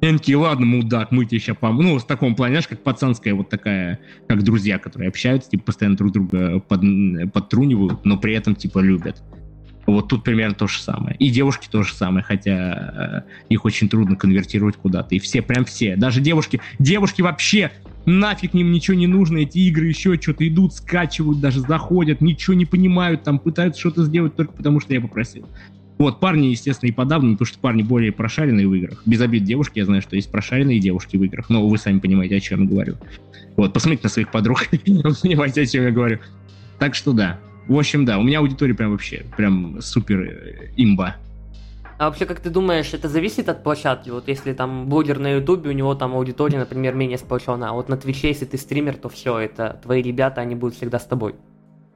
[0.02, 1.92] Энки, ладно, мудак, мы тебе сейчас поможем.
[1.92, 6.12] Ну, в таком плане, как пацанская вот такая, как друзья, которые общаются, типа, постоянно друг
[6.12, 6.82] друга под,
[7.32, 9.22] подтрунивают, но при этом, типа, любят.
[9.86, 11.16] Вот тут примерно то же самое.
[11.16, 15.14] И девушки то же самое, хотя э, их очень трудно конвертировать куда-то.
[15.14, 15.96] И все, прям все.
[15.96, 17.70] Даже девушки, девушки вообще
[18.04, 22.64] нафиг им ничего не нужно, эти игры еще что-то идут, скачивают, даже заходят, ничего не
[22.64, 25.46] понимают, там пытаются что-то сделать только потому, что я попросил.
[25.98, 29.02] Вот, парни, естественно, и подавно, потому что парни более прошаренные в играх.
[29.06, 32.36] Без обид девушки, я знаю, что есть прошаренные девушки в играх, но вы сами понимаете,
[32.36, 32.96] о чем я говорю.
[33.56, 36.18] Вот, посмотрите на своих подруг, понимаете, о чем я говорю.
[36.78, 37.38] Так что да.
[37.68, 41.16] В общем, да, у меня аудитория прям вообще, прям супер э, имба.
[41.98, 44.10] А вообще, как ты думаешь, это зависит от площадки?
[44.10, 47.88] Вот если там блогер на ютубе, у него там аудитория, например, менее сплоченная, а вот
[47.88, 51.34] на твиче, если ты стример, то все, это твои ребята, они будут всегда с тобой.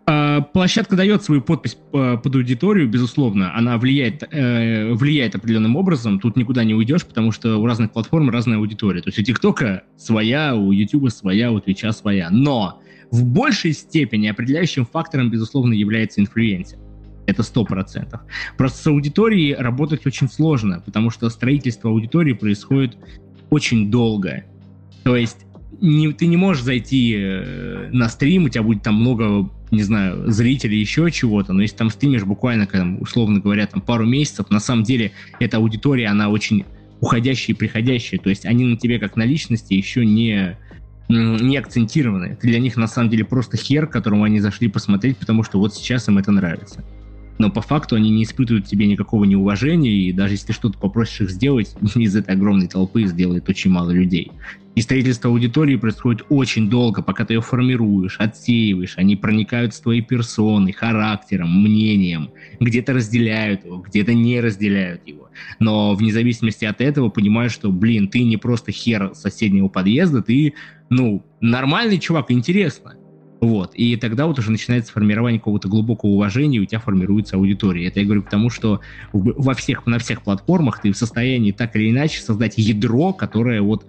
[0.07, 6.19] А, площадка дает свою подпись э, под аудиторию, безусловно, она влияет, э, влияет определенным образом,
[6.19, 9.03] тут никуда не уйдешь, потому что у разных платформ разная аудитория.
[9.03, 12.29] То есть у ТикТока своя, у Ютуба своя, у Твича своя.
[12.31, 16.79] Но в большей степени определяющим фактором, безусловно, является инфлюенсер.
[17.27, 18.21] Это сто процентов.
[18.57, 22.97] Просто с аудиторией работать очень сложно, потому что строительство аудитории происходит
[23.51, 24.45] очень долго.
[25.05, 25.47] То есть
[25.81, 30.31] не, ты не можешь зайти э, на стрим, у тебя будет там много, не знаю,
[30.31, 34.61] зрителей, еще чего-то, но если там стримишь буквально, там, условно говоря, там пару месяцев, на
[34.61, 36.65] самом деле эта аудитория, она очень
[37.01, 40.59] уходящая и приходящая, то есть они на тебе как на личности еще не,
[41.11, 42.37] не акцентированы.
[42.41, 45.75] Ты для них на самом деле просто хер, которому они зашли посмотреть, потому что вот
[45.75, 46.85] сейчас им это нравится
[47.41, 51.31] но по факту они не испытывают тебе никакого неуважения, и даже если что-то попросишь их
[51.31, 54.31] сделать, из этой огромной толпы сделает очень мало людей.
[54.77, 60.01] И строительство аудитории происходит очень долго, пока ты ее формируешь, отсеиваешь, они проникают с твоей
[60.01, 62.31] персоной, характером, мнением,
[62.61, 65.29] где-то разделяют его, где-то не разделяют его.
[65.59, 70.55] Но вне зависимости от этого понимаешь, что, блин, ты не просто хер соседнего подъезда, ты,
[70.89, 72.95] ну, нормальный чувак, интересно.
[73.41, 73.75] Вот.
[73.75, 77.87] И тогда вот уже начинается формирование какого-то глубокого уважения, и у тебя формируется аудитория.
[77.87, 78.81] Это я говорю потому, что
[79.13, 83.87] во всех, на всех платформах ты в состоянии так или иначе создать ядро, которое вот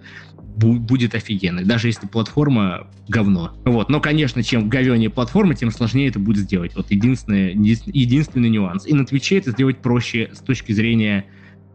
[0.56, 3.52] будет офигенно, даже если платформа говно.
[3.64, 3.88] Вот.
[3.88, 6.76] Но, конечно, чем говенее платформа, тем сложнее это будет сделать.
[6.76, 8.86] Вот единственный, единственный нюанс.
[8.86, 11.24] И на Твиче это сделать проще с точки зрения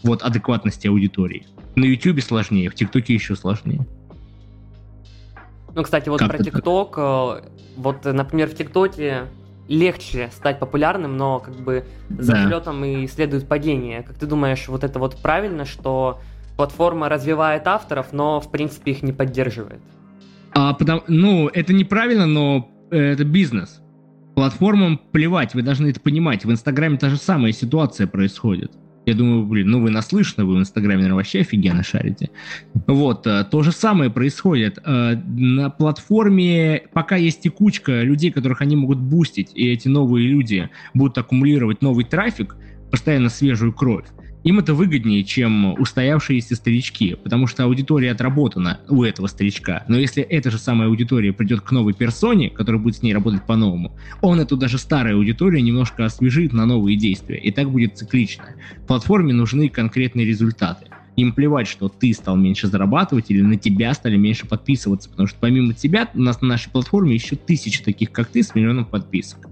[0.03, 1.45] вот адекватности аудитории.
[1.75, 3.85] На Ютубе сложнее, в ТикТоке еще сложнее.
[5.73, 7.41] Ну, кстати, вот как про ТикТок, э,
[7.75, 9.25] вот, например, в ТикТоке
[9.67, 12.45] легче стать популярным, но как бы за да.
[12.45, 14.01] взлетом и следует падение.
[14.03, 16.19] Как ты думаешь, вот это вот правильно, что
[16.57, 19.79] платформа развивает авторов, но в принципе их не поддерживает?
[20.53, 23.81] А, потому, ну, это неправильно, но э, это бизнес.
[24.35, 26.45] Платформам плевать, вы должны это понимать.
[26.45, 28.71] В Инстаграме та же самая ситуация происходит.
[29.05, 32.29] Я думаю, блин, ну вы наслышаны, вы в Инстаграме, наверное, вообще офигенно шарите.
[32.87, 34.79] Вот, э, то же самое происходит.
[34.83, 40.69] Э, на платформе пока есть текучка людей, которых они могут бустить, и эти новые люди
[40.93, 42.55] будут аккумулировать новый трафик,
[42.89, 44.07] постоянно свежую кровь
[44.47, 49.83] им это выгоднее, чем устоявшиеся старички, потому что аудитория отработана у этого старичка.
[49.89, 53.45] Но если эта же самая аудитория придет к новой персоне, которая будет с ней работать
[53.45, 57.37] по-новому, он эту даже старую аудиторию немножко освежит на новые действия.
[57.37, 58.45] И так будет циклично.
[58.87, 60.85] Платформе нужны конкретные результаты.
[61.17, 65.37] Им плевать, что ты стал меньше зарабатывать или на тебя стали меньше подписываться, потому что
[65.41, 69.49] помимо тебя у нас на нашей платформе еще тысячи таких, как ты, с миллионом подписок.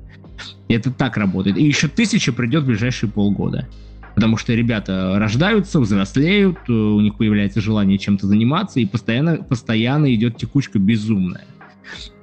[0.69, 1.57] Это так работает.
[1.57, 3.67] И еще тысяча придет в ближайшие полгода
[4.15, 10.13] потому что ребята рождаются, взрослеют, э, у них появляется желание чем-то заниматься, и постоянно, постоянно
[10.15, 11.45] идет текучка безумная.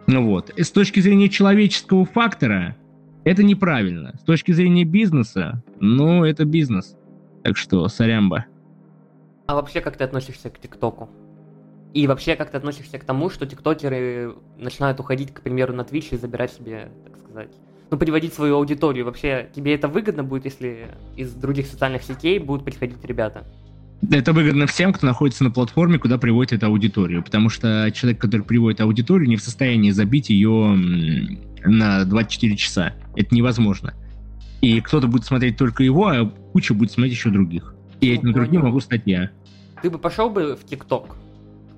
[0.07, 0.50] Ну вот.
[0.50, 2.76] И с точки зрения человеческого фактора,
[3.24, 4.14] это неправильно.
[4.18, 6.96] С точки зрения бизнеса, ну, это бизнес.
[7.44, 8.46] Так что, сорямба.
[9.46, 11.11] А вообще, как ты относишься к ТикТоку?
[11.92, 16.14] И вообще, как ты относишься к тому, что тиктокеры начинают уходить, к примеру, на Twitch
[16.14, 17.50] и забирать себе, так сказать,
[17.92, 19.05] ну, приводить свою аудиторию.
[19.05, 23.44] Вообще, тебе это выгодно будет, если из других социальных сетей будут приходить ребята?
[24.11, 28.42] Это выгодно всем, кто находится на платформе, куда приводит эту аудиторию, потому что человек, который
[28.42, 30.76] приводит аудиторию, не в состоянии забить ее
[31.64, 32.94] на 24 часа.
[33.14, 33.94] Это невозможно.
[34.61, 37.74] И кто-то будет смотреть только его, а куча будет смотреть еще других.
[38.00, 39.31] И ну, этим другим могу стать я.
[39.83, 41.16] Ты бы пошел бы в ТикТок,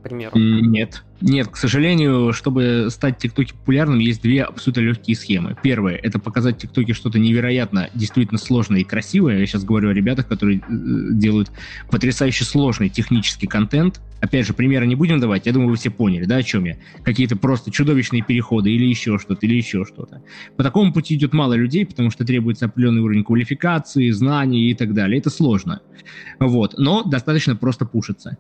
[0.05, 0.39] примеру?
[0.39, 1.03] Нет.
[1.21, 5.57] Нет, к сожалению, чтобы стать ТикТоке популярным, есть две абсолютно легкие схемы.
[5.63, 9.39] Первое— это показать ТикТоке что-то невероятно, действительно сложное и красивое.
[9.39, 11.51] Я сейчас говорю о ребятах, которые э, делают
[11.91, 14.03] потрясающе сложный технический контент.
[14.21, 16.77] Опять же, примеры не будем давать, я думаю, вы все поняли, да, о чем я.
[17.03, 20.23] Какие-то просто чудовищные переходы или еще что-то, или еще что-то.
[20.57, 24.93] По такому пути идет мало людей, потому что требуется определенный уровень квалификации, знаний и так
[24.95, 25.19] далее.
[25.19, 25.81] Это сложно.
[26.39, 26.75] Вот.
[26.77, 28.37] Но достаточно просто пушиться.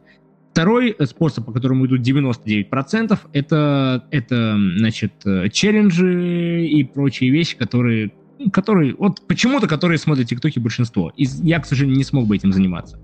[0.54, 5.12] Второй способ, по которому идут 99%, это, это значит,
[5.52, 8.12] челленджи и прочие вещи, которые
[8.52, 11.12] которые, вот почему-то, которые смотрят ТикТоки большинство.
[11.16, 13.00] И я, к сожалению, не смог бы этим заниматься.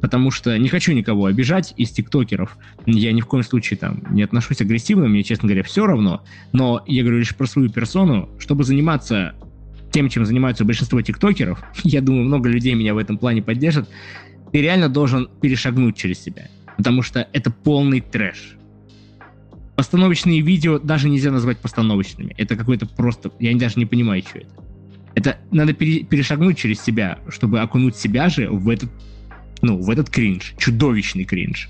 [0.00, 2.56] Потому что не хочу никого обижать из тиктокеров.
[2.86, 6.22] Я ни в коем случае там не отношусь агрессивно, мне, честно говоря, все равно.
[6.52, 8.28] Но я говорю лишь про свою персону.
[8.38, 9.34] Чтобы заниматься
[9.90, 13.88] тем, чем занимаются большинство тиктокеров, я думаю, много людей меня в этом плане поддержат,
[14.52, 18.56] ты реально должен перешагнуть через себя потому что это полный трэш.
[19.76, 22.34] Постановочные видео даже нельзя назвать постановочными.
[22.36, 23.32] Это какой-то просто...
[23.40, 24.48] Я даже не понимаю, что это.
[25.14, 28.90] Это надо пере, перешагнуть через себя, чтобы окунуть себя же в этот,
[29.60, 30.54] ну, в этот кринж.
[30.58, 31.68] Чудовищный кринж.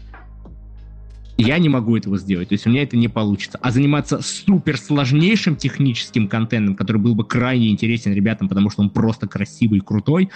[1.39, 3.59] Я не могу этого сделать, то есть у меня это не получится.
[3.63, 8.91] А заниматься супер сложнейшим техническим контентом, который был бы крайне интересен ребятам, потому что он
[8.91, 10.31] просто красивый и крутой,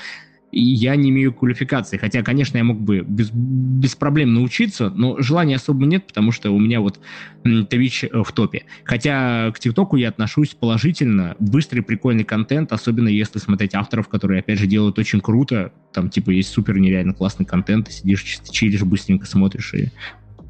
[0.52, 1.96] и я не имею квалификации.
[1.96, 6.50] Хотя, конечно, я мог бы без, без проблем научиться, но желания особо нет, потому что
[6.50, 7.00] у меня вот
[7.44, 8.64] Twitch э, в топе.
[8.84, 11.36] Хотя к ТикТоку я отношусь положительно.
[11.38, 15.72] Быстрый, прикольный контент, особенно если смотреть авторов, которые, опять же, делают очень круто.
[15.92, 19.90] Там, типа, есть супер нереально классный контент, ты сидишь, чилишь, быстренько смотришь, и,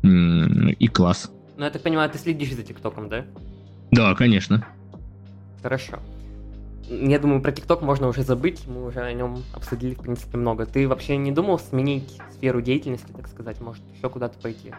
[0.05, 1.31] и класс.
[1.57, 3.25] Ну, я так понимаю, ты следишь за ТикТоком, да?
[3.91, 4.67] Да, конечно.
[5.63, 6.01] Хорошо
[6.89, 10.67] я думаю, про ТикТок можно уже забыть, мы уже о нем обсудили, в принципе, много.
[10.67, 14.73] Ты вообще не думал сменить сферу деятельности, так сказать, может, еще куда-то пойти?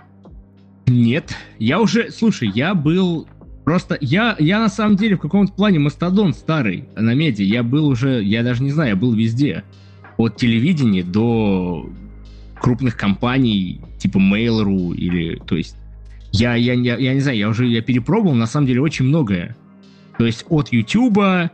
[0.86, 3.28] Нет, я уже, слушай, я был
[3.68, 7.42] Просто я, я на самом деле в каком-то плане мастодон старый на меди.
[7.42, 9.66] Я был уже, я даже не знаю, я был везде.
[10.16, 11.90] От телевидения до
[12.62, 15.76] крупных компаний типа Mail.ru или, то есть,
[16.32, 19.58] я, я, я, я не знаю, я уже я перепробовал на самом деле очень многое.
[20.18, 21.52] То есть от YouTube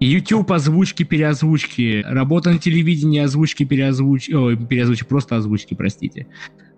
[0.00, 6.26] YouTube озвучки, переозвучки, работа на телевидении, озвучки, переозвучки, ой, переозвучки, просто озвучки, простите.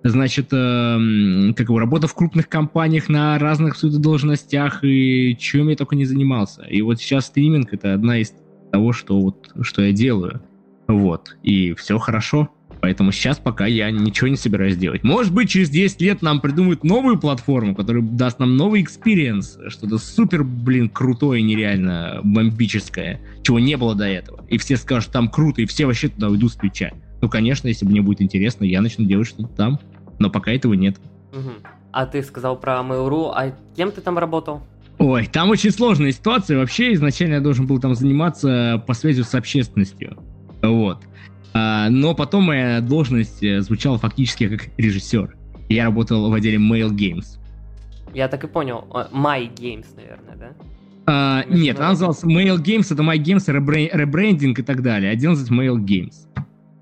[0.04, 5.96] Значит, э, как его, работа в крупных компаниях на разных должностях, и чем я только
[5.96, 6.62] не занимался.
[6.62, 8.32] И вот сейчас стриминг— это одна из
[8.70, 10.40] того, что, вот, что я делаю.
[10.86, 11.36] Вот.
[11.42, 12.48] И все хорошо.
[12.80, 15.02] Поэтому сейчас пока я ничего не собираюсь делать.
[15.04, 19.98] Может быть, через 10 лет нам придумают новую платформу, которая даст нам новый experience, что-то
[19.98, 24.44] супер, блин, крутое, нереально бомбическое, чего не было до этого.
[24.48, 26.92] И все скажут, там круто, и все вообще туда уйдут с плеча.
[27.20, 29.80] Ну, конечно, если мне будет интересно, я начну делать что-то там.
[30.18, 30.96] Но пока этого нет.
[31.32, 31.50] Угу.
[31.92, 34.62] А ты сказал про Mail.ru, а кем ты там работал?
[34.98, 36.58] Ой, там очень сложная ситуация.
[36.58, 40.18] Вообще, изначально я должен был там заниматься по связи с общественностью.
[40.62, 41.04] Вот.
[41.54, 45.36] А, но потом моя должность э, звучала фактически как режиссер.
[45.68, 47.38] Я работал в отделе Mail Games.
[48.14, 48.86] Я так и понял.
[49.12, 50.48] My Games, наверное, да?
[51.06, 55.12] А, нет, она называлась Mail Games, это My Games, ребрендинг и так далее.
[55.12, 56.14] Отдел называется Mail Games.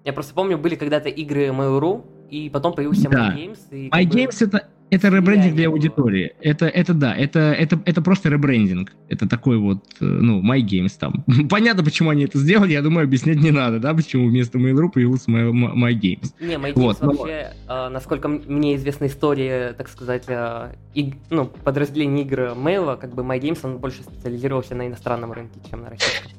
[0.05, 3.31] Я просто помню, были когда-то игры Mail.ru, и потом появился да.
[3.31, 3.59] My Games.
[3.71, 6.35] И My Games это это ребрендинг для аудитории.
[6.41, 8.93] Это, это да, это, это, это просто ребрендинг.
[9.09, 11.25] Это такой вот, э, ну, My Games там.
[11.51, 15.31] Понятно, почему они это сделали, я думаю, объяснять не надо, да, почему вместо Mail.ru появился
[15.31, 16.33] My, My Games.
[16.41, 17.89] Не, My Games вот, вообще, но...
[17.89, 23.41] насколько мне известна история, так сказать, э, иг, ну, подразделение игр Mail, как бы My
[23.41, 26.31] Games, он больше специализировался на иностранном рынке, чем на российском.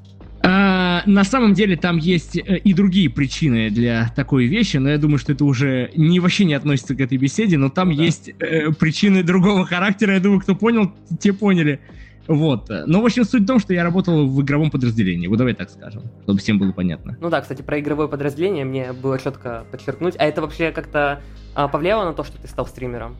[0.49, 4.97] А, на самом деле там есть э, и другие причины для такой вещи, но я
[4.97, 8.01] думаю, что это уже не вообще не относится к этой беседе, но там да.
[8.01, 10.13] есть э, причины другого характера.
[10.13, 11.81] Я думаю, кто понял, те поняли.
[12.27, 12.69] Вот.
[12.69, 15.27] Но, в общем, суть в том, что я работал в игровом подразделении.
[15.27, 17.17] Вот давай так скажем, чтобы всем было понятно.
[17.19, 20.15] Ну да, кстати, про игровое подразделение мне было четко подчеркнуть.
[20.17, 21.21] А это вообще как-то
[21.55, 23.17] а, повлияло на то, что ты стал стримером?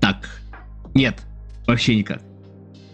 [0.00, 0.28] Так.
[0.94, 1.20] Нет.
[1.66, 2.22] Вообще никак.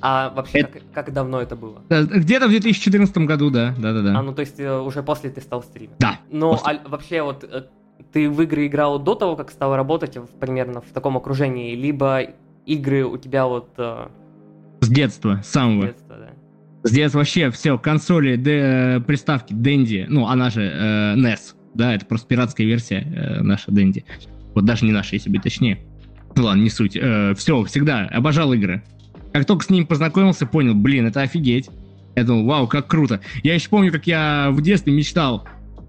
[0.01, 0.73] А вообще, это...
[0.73, 1.83] как, как давно это было?
[1.89, 4.19] Где-то в 2014 году, да, да, да, да.
[4.19, 5.97] А, ну то есть э, уже после ты стал стримить?
[5.99, 6.21] Да.
[6.31, 6.81] Ну, после...
[6.85, 7.65] а, вообще вот э,
[8.13, 12.23] ты в игры играл до того, как стал работать в, примерно в таком окружении, либо
[12.67, 13.71] игры у тебя вот...
[13.79, 14.09] Э,
[14.81, 15.83] с детства, с самого.
[15.83, 16.89] С детства, да.
[16.89, 22.07] С детства вообще все, консоли, д, приставки, Dendy, ну, она же э, NES, да, это
[22.07, 24.05] просто пиратская версия э, наша Dendy.
[24.55, 25.79] Вот даже не наша, если быть точнее.
[26.37, 26.97] Ладно, не суть.
[26.97, 28.83] Э, все, всегда обожал игры.
[29.37, 31.69] Как только с ним познакомился, понял, блин, это офигеть.
[32.15, 33.21] Я думал, вау, как круто.
[33.43, 35.47] Я еще помню, как я в детстве мечтал,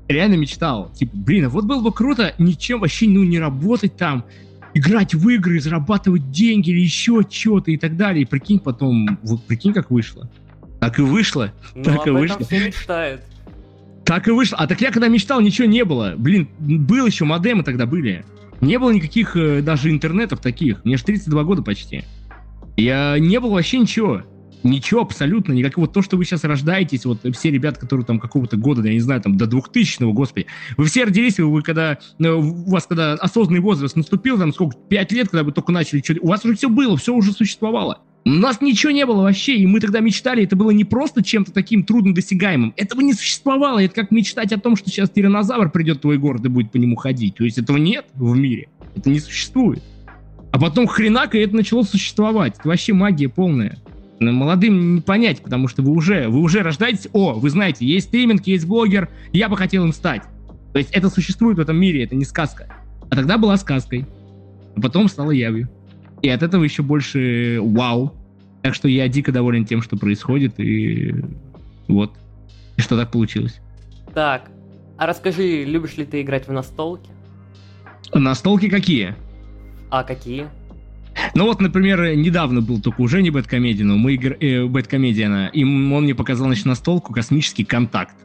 [0.10, 4.26] реально мечтал, типа, блин, а вот было бы круто ничем вообще, ну, не работать там,
[4.74, 8.24] играть в игры, зарабатывать деньги или еще что-то и так далее.
[8.24, 10.30] И прикинь потом, вот прикинь, как вышло.
[10.82, 11.54] Так и вышло.
[11.74, 12.44] Ну, так об и вышло.
[12.44, 13.22] все мечтают.
[14.04, 14.58] Так и вышло.
[14.58, 16.16] А так я когда мечтал, ничего не было.
[16.18, 18.26] Блин, был еще модемы тогда были.
[18.60, 20.84] Не было никаких э, даже интернетов таких.
[20.84, 22.04] Мне же 32 года почти.
[22.78, 24.22] Я не было вообще ничего.
[24.64, 25.86] Ничего абсолютно, никакого.
[25.86, 29.00] Вот то, что вы сейчас рождаетесь, вот все ребята, которые там какого-то года, я не
[29.00, 33.62] знаю, там до 2000-го, господи, вы все родились, вы когда, ну, у вас когда осознанный
[33.62, 36.70] возраст наступил, там сколько, 5 лет, когда вы только начали, что у вас уже все
[36.70, 38.02] было, все уже существовало.
[38.26, 41.54] У нас ничего не было вообще, и мы тогда мечтали, это было не просто чем-то
[41.54, 46.02] таким труднодосягаемым, этого не существовало, это как мечтать о том, что сейчас тиранозавр придет в
[46.02, 49.20] твой город и будет по нему ходить, то есть этого нет в мире, это не
[49.20, 49.82] существует.
[50.52, 52.58] А потом хренак, и это начало существовать.
[52.60, 53.78] Это вообще магия полная.
[54.20, 58.48] Молодым не понять, потому что вы уже, вы уже рождаетесь, о, вы знаете, есть стриминг,
[58.48, 60.24] есть блогер, я бы хотел им стать.
[60.74, 62.68] То есть это существует в этом мире, это не сказка.
[63.10, 64.06] А тогда была сказкой.
[64.76, 65.70] А потом стала явью.
[66.22, 68.14] И от этого еще больше вау.
[68.64, 71.14] Так что я дико доволен тем, что происходит, и
[71.88, 72.14] вот.
[72.76, 73.60] И что так получилось.
[74.14, 74.50] Так,
[74.98, 77.10] а расскажи, любишь ли ты играть в настолки?
[78.14, 79.16] Настолки какие?
[79.90, 80.48] А какие?
[81.34, 84.36] Ну вот, например, недавно был только уже не Бэткомедиан, мы игр...
[84.40, 88.16] э, Бэткомедиана, и он мне показал, значит, настолку «Космический контакт».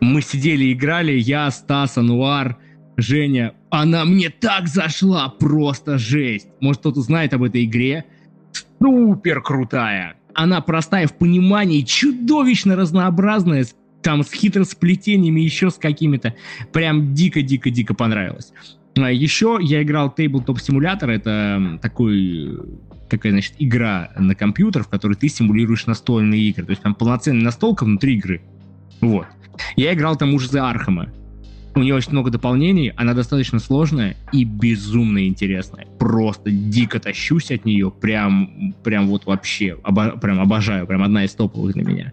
[0.00, 2.58] Мы сидели, играли, я, Стас, Ануар,
[2.96, 3.54] Женя.
[3.70, 6.48] Она мне так зашла, просто жесть.
[6.60, 8.04] Может, кто-то знает об этой игре?
[8.80, 10.16] Супер крутая.
[10.34, 13.66] Она простая в понимании, чудовищно разнообразная,
[14.02, 16.34] там с хитросплетениями, еще с какими-то.
[16.72, 18.52] Прям дико-дико-дико понравилось.
[18.96, 22.58] А еще я играл Tabletop Simulator, это такой
[23.08, 26.64] такая, значит, игра на компьютер, в которой ты симулируешь настольные игры.
[26.64, 28.42] То есть там полноценная настолка внутри игры.
[29.00, 29.26] Вот.
[29.76, 31.12] Я играл там ужасы Архама.
[31.76, 35.86] У нее очень много дополнений, она достаточно сложная и безумно интересная.
[35.98, 41.32] Просто дико тащусь от нее, прям, прям вот вообще, обо, прям обожаю, прям одна из
[41.32, 42.12] топовых для меня.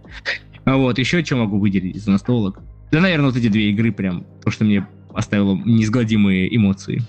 [0.65, 2.59] А вот, еще что могу выделить из настолок?
[2.91, 7.01] Да, наверное, вот эти две игры прям, то, что мне оставило неизгладимые эмоции.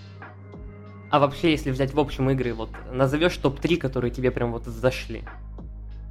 [1.10, 5.22] А вообще, если взять в общем игры, вот назовешь топ-3, которые тебе прям вот зашли?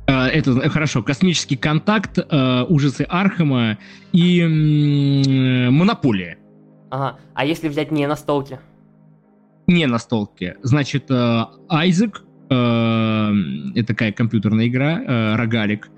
[0.07, 1.01] А, это э, хорошо.
[1.01, 3.77] Космический контакт, э, ужасы Архема
[4.11, 4.43] и
[5.71, 6.37] Монополия.
[6.91, 7.17] Ага.
[7.33, 8.59] А если взять не на столке?
[9.65, 10.57] Не на столке.
[10.61, 15.89] Значит, э, Айзек, это такая компьютерная игра, рогалик.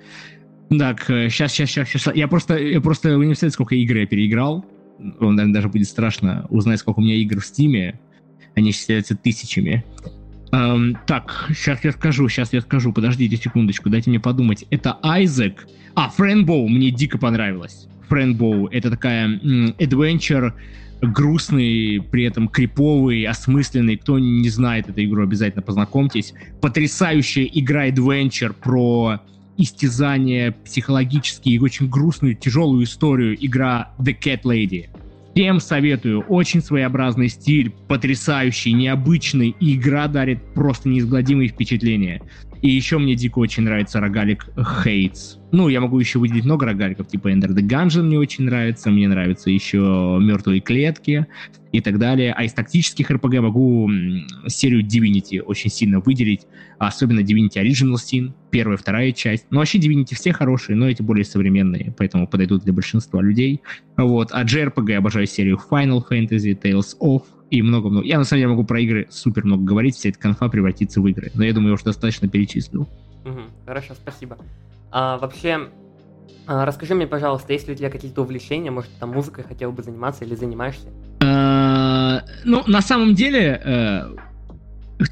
[0.70, 2.16] Так, сейчас, сейчас, сейчас, сейчас.
[2.16, 4.64] Я просто, я просто в университете сколько игр я переиграл
[5.20, 8.00] вам, наверное, даже будет страшно узнать, сколько у меня игр в Стиме.
[8.56, 9.84] Они считаются тысячами.
[10.52, 12.94] Эм, так, сейчас я скажу, сейчас я скажу.
[12.94, 14.66] Подождите секундочку, дайте мне подумать.
[14.70, 15.68] Это Айзек.
[15.96, 17.88] А, Френбоу мне дико понравилось.
[18.08, 18.68] Френбоу.
[18.68, 19.28] Это такая
[19.80, 20.54] adventure
[21.02, 23.98] грустный, при этом криповый, осмысленный.
[23.98, 26.34] Кто не знает эту игру, обязательно познакомьтесь.
[26.62, 29.20] Потрясающая игра Adventure про
[29.58, 33.38] истязание психологические и очень грустную, тяжелую историю.
[33.40, 34.88] Игра The Cat Lady.
[35.34, 36.22] Всем советую.
[36.22, 39.56] Очень своеобразный стиль, потрясающий, необычный.
[39.60, 42.22] И игра дарит просто неизгладимые впечатления.
[42.62, 44.48] И еще мне дико очень нравится рогалик
[44.84, 45.38] Хейтс.
[45.52, 49.08] Ну, я могу еще выделить много рогаликов, типа Ender the Gungeon мне очень нравится, мне
[49.08, 51.28] нравятся еще Мертвые клетки
[51.74, 52.34] и так далее.
[52.34, 53.90] А из тактических RPG могу
[54.48, 56.48] серию Divinity очень сильно выделить,
[56.78, 59.48] особенно Divinity Original Sin, первая, вторая часть.
[59.50, 63.62] Ну, вообще Divinity все хорошие, но эти более современные, поэтому подойдут для большинства людей.
[63.98, 64.30] Вот.
[64.32, 68.06] А JRPG обожаю серию Final Fantasy, Tales of, и много-много.
[68.06, 71.08] Я на самом деле могу про игры супер много говорить, вся эта конфа превратится в
[71.08, 71.32] игры.
[71.34, 72.90] Но я думаю, я уже достаточно перечислил.
[73.26, 74.38] Угу, хорошо, спасибо.
[74.92, 75.70] А, вообще, а,
[76.48, 80.26] расскажи мне, пожалуйста, есть ли у тебя какие-то увлечения, может, там музыкой хотел бы заниматься
[80.26, 80.88] или занимаешься?
[81.22, 84.16] А, ну, на самом деле, э,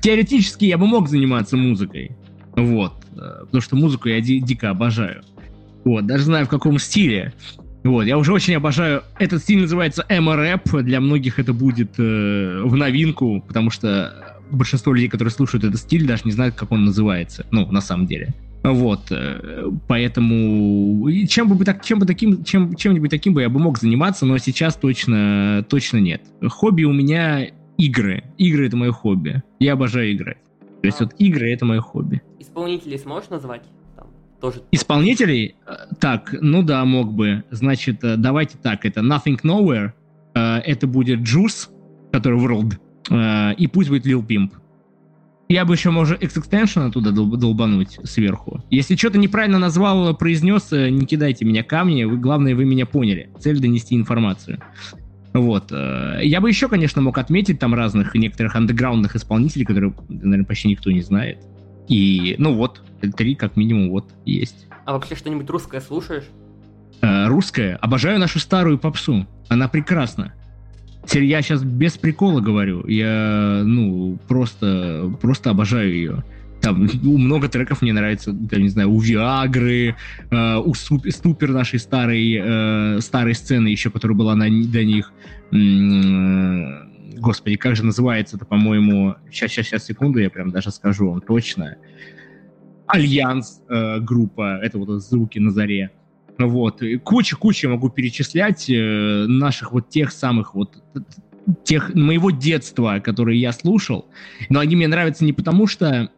[0.01, 2.12] теоретически я бы мог заниматься музыкой.
[2.55, 2.93] Вот.
[3.14, 5.24] Э, потому что музыку я ди- дико обожаю.
[5.84, 7.34] Вот, даже знаю в каком стиле.
[7.84, 9.03] Вот, я уже очень обожаю.
[9.18, 10.84] Этот стиль называется эмо-рэп.
[10.84, 16.05] Для многих это будет э, в новинку, потому что большинство людей, которые слушают этот стиль,
[16.05, 17.45] даже не знают, как он называется.
[17.51, 18.34] Ну, на самом деле.
[18.64, 23.59] Вот, э, поэтому чем бы так, чем бы таким, чем чем-нибудь таким бы я бы
[23.59, 26.22] мог заниматься, но сейчас точно, точно нет.
[26.47, 27.47] Хобби у меня
[27.78, 28.24] игры.
[28.38, 29.41] Игры это мое хобби.
[29.59, 30.38] Я обожаю играть.
[30.82, 31.05] То есть а.
[31.05, 32.22] вот игры это мое хобби.
[32.39, 33.64] Исполнителей сможешь назвать?
[34.41, 34.64] тоже...
[34.72, 35.55] Исполнителей?
[35.99, 37.43] Так, ну да, мог бы.
[37.51, 39.91] Значит, э, давайте так, это Nothing Nowhere,
[40.34, 41.70] э, это будет Juice,
[42.12, 42.74] который World,
[43.09, 44.51] э, и пусть будет Lil Pimp.
[45.51, 48.63] Я бы еще, может, X-Extension оттуда долбануть сверху.
[48.69, 53.29] Если что-то неправильно назвал, произнес, не кидайте меня камни, вы, главное, вы меня поняли.
[53.39, 54.59] Цель донести информацию.
[55.33, 55.71] Вот.
[55.71, 60.89] Я бы еще, конечно, мог отметить там разных некоторых андеграундных исполнителей, которые, наверное, почти никто
[60.89, 61.45] не знает.
[61.89, 62.81] И, ну вот,
[63.17, 64.67] три как минимум вот есть.
[64.85, 66.25] А вообще что-нибудь русское слушаешь?
[67.01, 67.75] Э, русское?
[67.75, 69.27] Обожаю нашу старую попсу.
[69.49, 70.33] Она прекрасна.
[71.13, 72.85] Я сейчас без прикола говорю.
[72.87, 76.23] Я, ну, просто, просто обожаю ее.
[76.61, 79.95] Там много треков мне нравится, я не знаю, у Виагры,
[80.29, 85.11] э, у Супер, нашей старой, э, старой сцены еще, которая была на, до них.
[85.51, 91.09] М-м, господи, как же называется это, по-моему, сейчас, сейчас, сейчас, секунду, я прям даже скажу
[91.09, 91.77] вам точно.
[92.85, 95.89] Альянс э, группа, это вот звуки на заре.
[96.47, 100.77] Вот, куча-куча могу перечислять э, наших вот тех самых вот
[101.63, 104.05] тех моего детства, которые я слушал,
[104.49, 106.09] но они мне нравятся не потому, что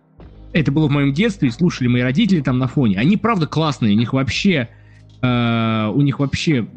[0.51, 2.97] это было в моем детстве, и слушали мои родители там на фоне.
[2.97, 4.69] Они правда классные, у них вообще,
[5.21, 6.67] э, у них вообще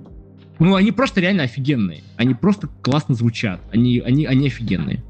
[0.58, 2.02] ну, они просто реально офигенные.
[2.16, 3.60] Они просто классно звучат.
[3.72, 5.02] Они, они, они офигенные.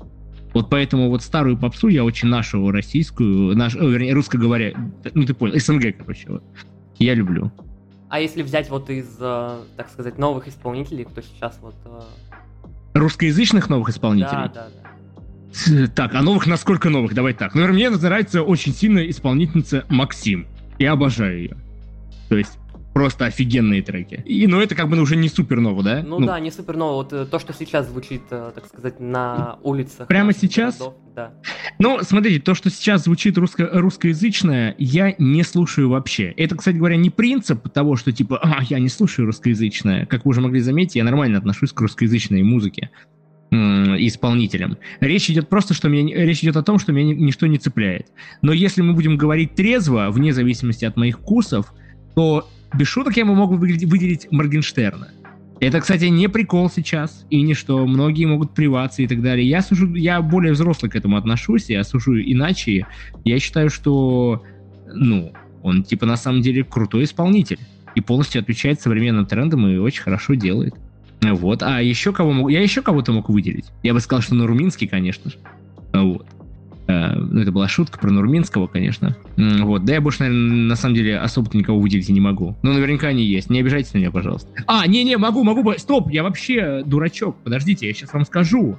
[0.54, 4.74] Вот поэтому вот старую попсу я очень нашу российскую, наш, о, вернее, русскоговоря,
[5.12, 6.44] ну ты понял, СНГ, короче, вот.
[6.98, 7.52] Я люблю.
[8.08, 11.74] А если взять вот из, э, так сказать, новых исполнителей, кто сейчас вот...
[11.84, 12.02] Э,
[12.94, 14.48] Русскоязычных новых исполнителей?
[14.48, 15.86] Да, да, да.
[15.88, 17.14] Так, а новых насколько новых?
[17.14, 17.54] Давай так.
[17.54, 20.46] Ну, мне нравится очень сильно исполнительница Максим.
[20.78, 21.56] Я обожаю ее.
[22.28, 22.58] То есть
[22.96, 24.22] просто офигенные треки.
[24.24, 26.02] И, ну, это как бы уже не супер ново, да?
[26.02, 26.94] Ну, ну да, не супер ново.
[26.94, 30.08] Вот э, то, что сейчас звучит, э, так сказать, на улицах.
[30.08, 30.78] Прямо сейчас?
[30.78, 31.34] Городов, да.
[31.78, 36.32] Ну, смотрите, то, что сейчас звучит русско русскоязычное, я не слушаю вообще.
[36.38, 40.06] Это, кстати говоря, не принцип того, что типа, а, я не слушаю русскоязычное.
[40.06, 42.88] Как вы уже могли заметить, я нормально отношусь к русскоязычной музыке
[43.52, 44.78] исполнителям.
[45.00, 48.06] Речь идет просто, что меня, речь идет о том, что меня ничто не цепляет.
[48.40, 51.74] Но если мы будем говорить трезво, вне зависимости от моих вкусов,
[52.14, 55.08] то без шуток я бы выделить Моргенштерна.
[55.58, 59.48] Это, кстати, не прикол сейчас, и не что многие могут приваться и так далее.
[59.48, 62.86] Я сужу, я более взрослый к этому отношусь, я сужу иначе.
[63.24, 64.42] Я считаю, что,
[64.92, 67.58] ну, он, типа, на самом деле крутой исполнитель.
[67.94, 70.74] И полностью отвечает современным трендам и очень хорошо делает.
[71.22, 71.62] Вот.
[71.62, 72.50] А еще кого мог...
[72.50, 73.64] Я еще кого-то мог выделить.
[73.82, 75.38] Я бы сказал, что Наруминский, конечно же.
[75.94, 76.26] Вот.
[76.88, 79.16] Э, ну, это была шутка про Нурминского, конечно.
[79.36, 79.84] Вот.
[79.84, 82.56] Да я больше, наверное, на самом деле особо никого выделить не могу.
[82.62, 83.50] Но наверняка они есть.
[83.50, 84.50] Не обижайтесь на меня, пожалуйста.
[84.66, 85.72] А, не-не, могу, могу.
[85.78, 87.36] Стоп, я вообще дурачок.
[87.42, 88.78] Подождите, я сейчас вам скажу.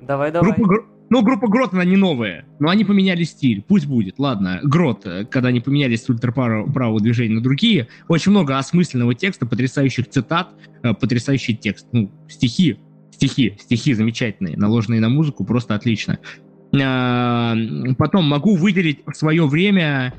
[0.00, 0.52] Давай, давай.
[0.52, 4.60] Группа, Ну, группа Грот, она не новая, но они поменяли стиль, пусть будет, ладно.
[4.62, 10.08] Грот, э, когда они поменялись с ультраправого движения на другие, очень много осмысленного текста, потрясающих
[10.08, 10.48] цитат,
[10.82, 11.86] э, потрясающий текст.
[11.92, 12.78] Ну, стихи,
[13.10, 16.18] стихи, стихи замечательные, наложенные на музыку, просто отлично.
[16.82, 17.56] А,
[17.98, 20.14] потом могу выделить в свое время,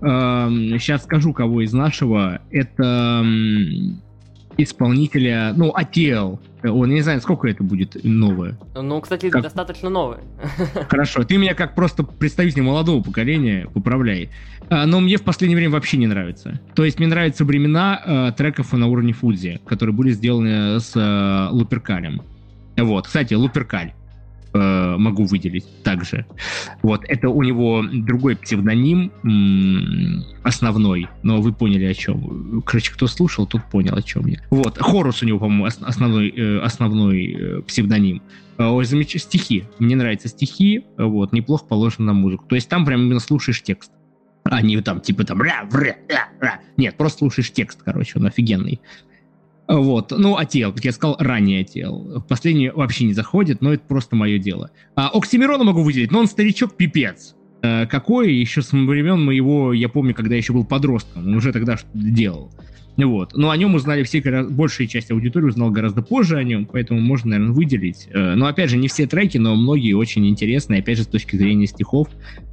[0.00, 3.24] сейчас скажу, кого из нашего, это
[4.58, 6.40] исполнителя, ну, ATL.
[6.64, 8.58] Он, не знаю, сколько это будет новое.
[8.74, 9.42] Ну, кстати, как...
[9.42, 10.18] достаточно новое.
[10.88, 14.30] Хорошо, ты меня как просто представитель молодого поколения поправляй.
[14.68, 16.60] А, но мне в последнее время вообще не нравится.
[16.74, 21.48] То есть мне нравятся времена э, треков на уровне Фудзи, которые были сделаны с э,
[21.52, 22.22] Луперкалем.
[22.76, 23.92] Вот, кстати, Луперкаль
[24.52, 26.26] э, могу выделить также.
[26.82, 32.62] Вот, это у него другой псевдоним м- основной, но вы поняли о чем.
[32.64, 34.38] Короче, кто слушал, тот понял о чем я.
[34.50, 38.22] Вот, Хорус у него, по-моему, основной, э, основной э, псевдоним.
[38.58, 39.64] Э, ой, замечательно, стихи.
[39.78, 42.44] Мне нравятся стихи, вот, неплохо положено на музыку.
[42.48, 43.92] То есть там прям именно слушаешь текст.
[44.44, 46.60] А не там, типа там, ра, ра, ра, ра.
[46.76, 48.80] Нет, просто слушаешь текст, короче, он офигенный.
[49.68, 50.12] Вот.
[50.16, 52.20] Ну, отел, как я сказал, ранее отел.
[52.20, 54.70] В последний вообще не заходит, но это просто мое дело.
[54.96, 57.36] А Оксимирона могу выделить, но он старичок пипец.
[57.62, 58.32] Э, какой?
[58.32, 62.50] Еще с времен моего, я помню, когда еще был подростком, он уже тогда что-то делал.
[62.96, 63.36] Вот.
[63.36, 67.30] Но о нем узнали все, большая часть аудитории узнала гораздо позже о нем, поэтому можно,
[67.30, 68.08] наверное, выделить.
[68.10, 71.36] Э, но, опять же, не все треки, но многие очень интересные, опять же, с точки
[71.36, 72.08] зрения стихов,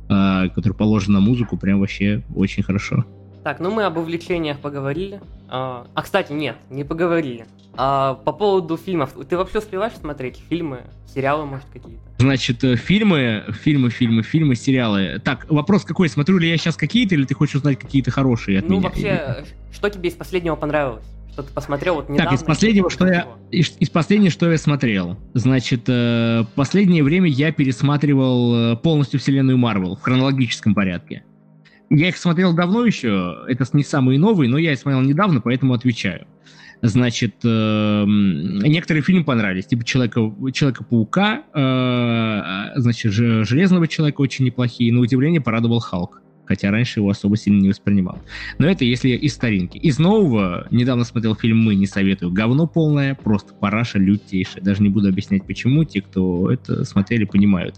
[0.09, 3.05] э, которые положены на музыку, прям вообще очень хорошо.
[3.46, 5.22] Так, ну мы об увлечениях поговорили.
[5.50, 7.46] А, а кстати, нет, не поговорили.
[7.78, 9.12] А, по поводу фильмов.
[9.30, 10.82] Ты вообще успеваешь смотреть фильмы,
[11.14, 12.02] сериалы, может, какие-то?
[12.18, 15.22] Значит, э, фильмы, фильмы, фильмы, фильмы, сериалы.
[15.24, 16.10] Так, вопрос какой?
[16.10, 18.82] Смотрю ли я сейчас какие-то, или ты хочешь узнать какие-то хорошие от ну, меня?
[18.82, 21.06] Ну, вообще, что тебе из последнего понравилось?
[21.32, 22.32] Что ты посмотрел вот недавно?
[22.32, 25.20] Так, из последнего, что я, из, из последнего, что я смотрел.
[25.36, 31.24] Значит, э, последнее время я пересматривал э, полностью вселенную Марвел в хронологическом порядке.
[31.89, 35.73] Я их смотрел давно еще, это не самые новые, но я их смотрел недавно, поэтому
[35.73, 36.25] отвечаю.
[36.81, 40.21] Значит, э, некоторые фильмы понравились, типа Человека,
[40.51, 47.38] Человека-паука, э, значит, Железного Человека очень неплохие, на удивление порадовал Халк, хотя раньше его особо
[47.38, 48.19] сильно не воспринимал.
[48.57, 49.77] Но это если из старинки.
[49.77, 54.89] Из нового, недавно смотрел фильм «Мы», не советую, говно полное, просто параша лютейшая, даже не
[54.89, 57.75] буду объяснять почему, те, кто это смотрели, понимают.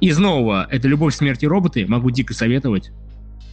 [0.00, 2.92] Из нового, это «Любовь, смерть и роботы», могу дико советовать,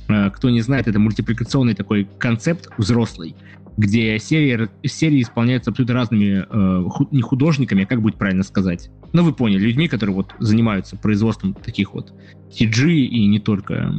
[0.07, 3.35] кто не знает, это мультипликационный такой концепт взрослый,
[3.77, 8.89] где серии, серии исполняются абсолютно разными, э, не художниками, а как будет правильно сказать.
[9.13, 12.13] Ну, вы поняли, людьми, которые вот занимаются производством таких вот
[12.49, 13.93] CG и не только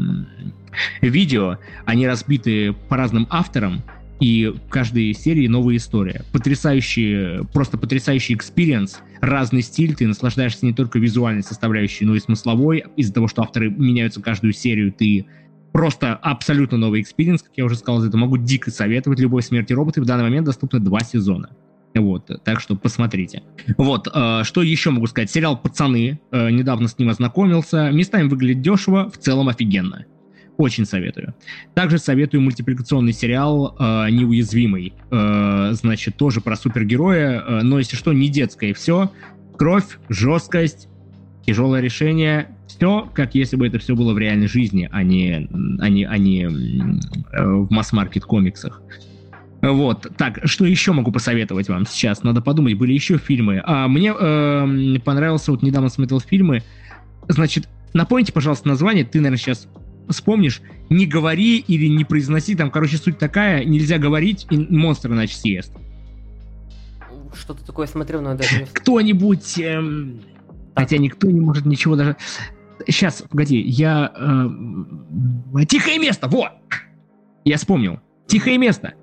[1.00, 1.58] видео.
[1.84, 3.82] Они разбиты по разным авторам,
[4.20, 6.22] и в каждой серии новая история.
[6.30, 12.84] Потрясающий, просто потрясающий experience, разный стиль, ты наслаждаешься не только визуальной составляющей, но и смысловой.
[12.96, 15.26] Из-за того, что авторы меняются каждую серию, ты
[15.72, 19.18] просто абсолютно новый experience, как я уже сказал, это могу дико советовать.
[19.18, 21.50] «Любовь, смерть и роботы» в данный момент доступно два сезона.
[21.94, 23.42] Вот, так что посмотрите.
[23.76, 25.30] Вот, э, что еще могу сказать?
[25.30, 27.90] Сериал «Пацаны», э, недавно с ним ознакомился.
[27.90, 30.06] Местами выглядит дешево, в целом офигенно.
[30.56, 31.34] Очень советую.
[31.74, 34.94] Также советую мультипликационный сериал э, «Неуязвимый».
[35.10, 39.10] Э, значит, тоже про супергероя, э, но, если что, не детское все.
[39.56, 40.88] Кровь, жестокость,
[41.46, 45.48] тяжелое решение, все, как если бы это все было в реальной жизни, а не,
[45.80, 46.48] а не, а не э,
[47.44, 48.82] в масс-маркет комиксах.
[49.60, 52.24] Вот, так, что еще могу посоветовать вам сейчас?
[52.24, 53.62] Надо подумать, были еще фильмы.
[53.64, 56.62] А, мне э, понравился, вот недавно смотрел фильмы.
[57.28, 59.68] Значит, напомните, пожалуйста, название, ты, наверное, сейчас
[60.08, 60.62] вспомнишь.
[60.90, 65.72] Не говори или не произноси, там, короче, суть такая, нельзя говорить, и монстр иначе съест.
[67.34, 68.66] Что-то такое смотрел, но даже...
[68.72, 69.58] Кто-нибудь...
[69.58, 70.20] Эм...
[70.74, 72.16] Хотя никто не может ничего даже...
[72.86, 74.12] Сейчас, погоди, я...
[74.14, 76.50] Э, тихое место, вот!
[77.44, 78.00] Я вспомнил.
[78.26, 78.94] Тихое место.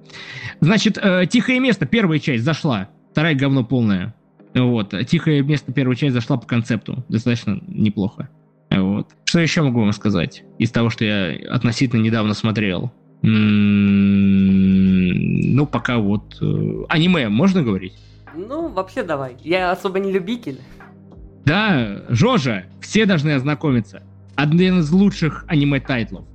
[0.61, 2.89] Значит, э, тихое место, первая часть зашла.
[3.11, 4.13] Вторая говно полная.
[4.53, 4.93] Вот.
[5.07, 7.03] Тихое место, первая часть зашла по концепту.
[7.09, 8.29] Достаточно неплохо.
[8.71, 9.09] Вот.
[9.25, 12.91] Что еще могу вам сказать из того, что я относительно недавно смотрел?
[13.21, 14.49] М-м-м,
[15.55, 16.37] ну, пока вот...
[16.41, 17.93] Э, аниме можно говорить?
[18.35, 19.35] Ну, вообще давай.
[19.43, 20.59] Я особо не любитель.
[21.49, 24.03] Да, Жожа, все должны ознакомиться.
[24.35, 26.25] Один из лучших аниме- title ов.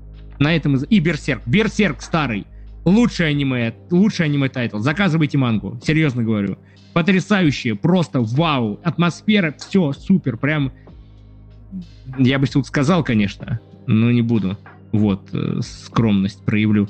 [0.41, 0.87] На этом из...
[0.91, 1.41] И Берсерк.
[1.47, 2.49] Берсерк старый.
[2.85, 4.79] Лучший аниме, лучший аниме- title.
[4.79, 6.59] Заказывайте мангу, серьезно говорю.
[6.95, 8.81] Потрясающие, просто вау.
[8.83, 10.73] Атмосфера, все, супер, прям...
[12.19, 14.59] Я бы тут сказал, конечно, но не буду.
[14.91, 16.89] Вот, э, скромность проявлю.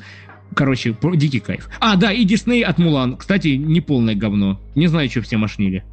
[0.56, 1.68] Короче, дикий кайф.
[1.78, 3.18] А, да, и Дисней от Мулан.
[3.18, 4.58] Кстати, не полное говно.
[4.74, 5.84] Не знаю, что все машнили.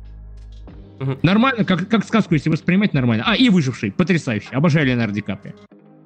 [1.01, 1.17] Угу.
[1.23, 3.23] Нормально, как, как сказку, если воспринимать нормально.
[3.25, 4.53] А, и выживший, потрясающий.
[4.53, 5.53] Обожаю Леонардо Ди Каприо.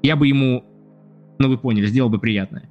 [0.02, 0.64] Я бы ему,
[1.38, 2.70] ну вы поняли, сделал бы приятное.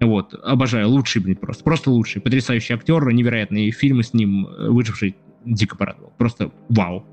[0.00, 2.20] Вот, обожаю, лучший, блин, просто, просто лучший.
[2.20, 6.12] Потрясающий актер, невероятные фильмы с ним, э, выживший, дико порадовал.
[6.18, 7.06] Просто вау.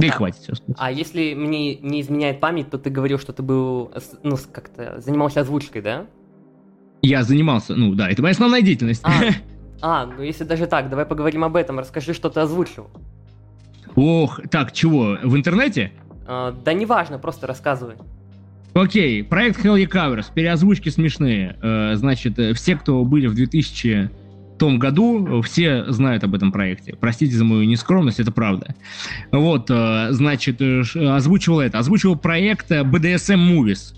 [0.00, 0.54] Да и хватит все.
[0.76, 3.92] А если мне не изменяет память, то ты говорил, что ты был,
[4.24, 6.06] ну, как-то занимался озвучкой, да?
[7.00, 9.04] Я занимался, ну да, это моя основная деятельность.
[9.04, 9.10] А,
[9.82, 11.78] а, ну если даже так, давай поговорим об этом.
[11.78, 12.90] Расскажи, что ты озвучил.
[13.96, 15.92] Ох, так, чего, в интернете?
[16.26, 17.96] А, да неважно, просто рассказывай.
[18.74, 21.56] Окей, проект Hell Covers, переозвучки смешные.
[21.62, 24.10] Э, значит, э, все, кто были в 2000
[24.58, 26.96] том году, все знают об этом проекте.
[26.98, 28.74] Простите за мою нескромность, это правда.
[29.30, 31.78] Вот, э, значит, озвучивал это.
[31.78, 33.94] Озвучивал проект BDSM Movies.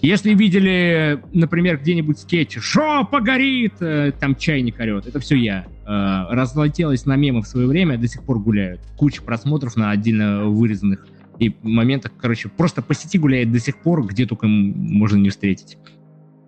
[0.00, 3.74] Если видели, например, где-нибудь скетч «Жопа горит!»
[4.20, 5.06] Там чайник орет.
[5.08, 5.64] Это все я.
[5.86, 8.80] Разлетелось на мемы в свое время, до сих пор гуляют.
[8.96, 11.06] Куча просмотров на отдельно вырезанных
[11.38, 15.78] и моментах, короче, просто по сети гуляет до сих пор, где только можно не встретить.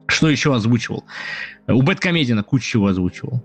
[0.07, 1.05] Что еще озвучивал?
[1.67, 3.45] У Бэткомедиана кучу чего озвучивал.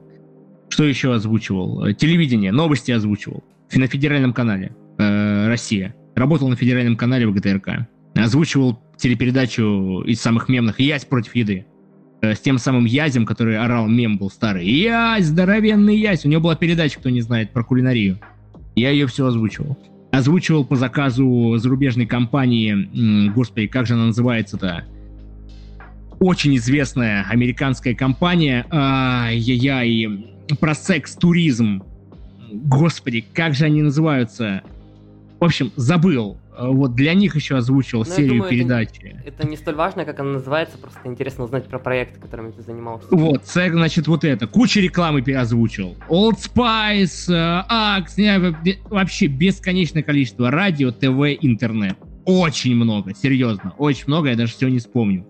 [0.69, 1.93] Что еще озвучивал?
[1.93, 3.43] Телевидение, новости озвучивал.
[3.75, 5.95] На федеральном канале э, «Россия».
[6.15, 7.87] Работал на федеральном канале ВГТРК.
[8.15, 11.65] Озвучивал телепередачу из самых мемных «Язь против еды».
[12.23, 14.65] Э, с тем самым Язем, который орал, мем был старый.
[14.65, 18.17] «Язь, здоровенный Язь!» У него была передача, кто не знает, про кулинарию.
[18.75, 19.77] Я ее все озвучивал
[20.11, 24.83] озвучивал по заказу зарубежной компании, господи, как же она называется-то?
[26.19, 30.27] Очень известная американская компания, ай-яй-яй,
[30.59, 31.81] про секс-туризм.
[32.51, 34.61] Господи, как же они называются?
[35.39, 36.37] В общем, забыл.
[36.55, 38.89] Э, вот для них еще озвучил Но ну, серию думаю, передач.
[39.01, 42.61] Это, это не столь важно, как она называется, просто интересно узнать про проекты, которыми ты
[42.61, 43.07] занимался.
[43.11, 44.47] Вот, значит, вот это.
[44.47, 45.95] Куча рекламы переозвучил.
[46.09, 50.51] Old Spice, Axe, вообще бесконечное количество.
[50.51, 51.97] Радио, ТВ, интернет.
[52.25, 53.73] Очень много, серьезно.
[53.77, 55.25] Очень много, я даже все не вспомню.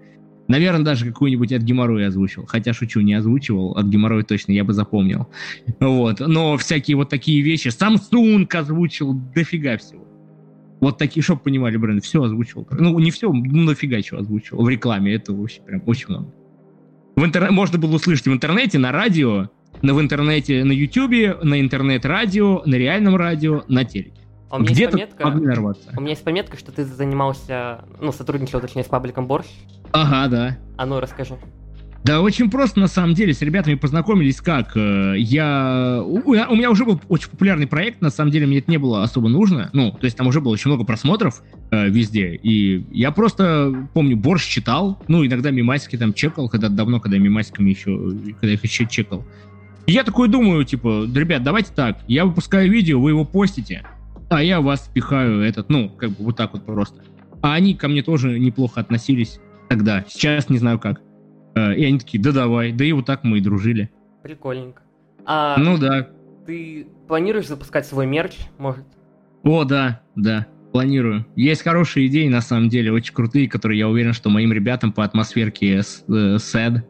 [0.48, 2.46] Наверное, даже какую-нибудь от геморроя озвучил.
[2.46, 3.78] Хотя, шучу, не озвучивал.
[3.78, 5.28] От геморроя точно я бы запомнил.
[5.80, 6.20] Вот.
[6.20, 7.70] Но всякие вот такие вещи.
[7.70, 10.06] Samsung озвучил дофига всего.
[10.84, 12.68] Вот такие, чтобы понимали бренд, все озвучивал.
[12.72, 14.64] Ну, не все, ну нафига что озвучивал.
[14.66, 16.34] В рекламе это вообще прям очень много.
[17.16, 17.50] В интер...
[17.52, 19.50] Можно было услышать в интернете, на радио,
[19.82, 24.20] на, в интернете, на ютубе, на интернет-радио, на реальном радио, на телеке.
[24.50, 25.90] А у меня Где-то есть пометка, могли нарваться.
[25.96, 29.48] У меня есть пометка, что ты занимался, ну, сотрудничал, точнее, с пабликом Борщ.
[29.94, 30.58] Ага, да.
[30.78, 31.38] А ну, расскажи.
[32.04, 34.76] Да очень просто, на самом деле, с ребятами познакомились как?
[34.76, 36.02] Э, я...
[36.04, 39.30] У, меня уже был очень популярный проект, на самом деле мне это не было особо
[39.30, 41.42] нужно, ну, то есть там уже было очень много просмотров
[41.72, 47.00] э, везде, и я просто, помню, борщ читал, ну, иногда мимасики там чекал, когда давно,
[47.00, 47.98] когда мимасиками еще,
[48.42, 49.26] когда их еще чекал.
[49.86, 53.84] И я такой думаю, типа, ребят, давайте так, я выпускаю видео, вы его постите,
[54.30, 57.02] а я вас пихаю этот, ну, как бы вот так вот просто.
[57.42, 59.40] А они ко мне тоже неплохо относились
[59.70, 61.02] тогда, сейчас не знаю как.
[61.56, 63.90] Э, и они такие, да давай, да и вот так мы и дружили.
[64.22, 64.82] Прикольненько.
[65.26, 66.10] А ну да.
[66.46, 68.86] Ты планируешь запускать свой мерч, может?
[69.44, 71.26] О, да, да, планирую.
[71.36, 75.04] Есть хорошие идеи, на самом деле, очень крутые, которые я уверен, что моим ребятам по
[75.04, 76.82] атмосферке SAD э,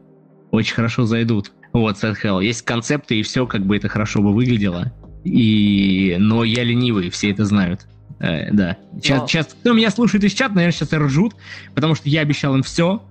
[0.50, 1.52] очень хорошо зайдут.
[1.72, 2.44] Вот, Sad Hell.
[2.44, 4.92] Есть концепты, и все, как бы это хорошо бы выглядело.
[5.24, 6.16] И...
[6.18, 7.86] Но я ленивый, все это знают.
[8.20, 8.78] Э, да.
[8.94, 9.26] Сейчас, Но...
[9.26, 11.34] сейчас, кто меня слушает из чата, наверное, сейчас ржут,
[11.74, 13.02] потому что я обещал им все,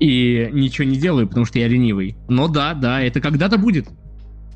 [0.00, 2.16] и ничего не делаю, потому что я ленивый.
[2.28, 3.86] Но да, да, это когда-то будет.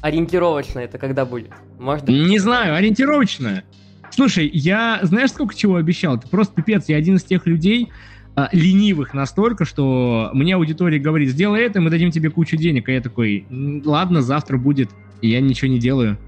[0.00, 1.50] Ориентировочно это когда будет?
[1.78, 3.64] Может Не знаю, ориентировочно.
[4.10, 6.16] Слушай, я знаешь, сколько чего обещал?
[6.16, 6.88] Это просто пипец.
[6.88, 7.90] Я один из тех людей,
[8.36, 12.88] а, ленивых настолько, что мне аудитория говорит, сделай это, мы дадим тебе кучу денег.
[12.88, 13.46] А я такой,
[13.84, 14.90] ладно, завтра будет.
[15.20, 16.18] И я ничего не делаю.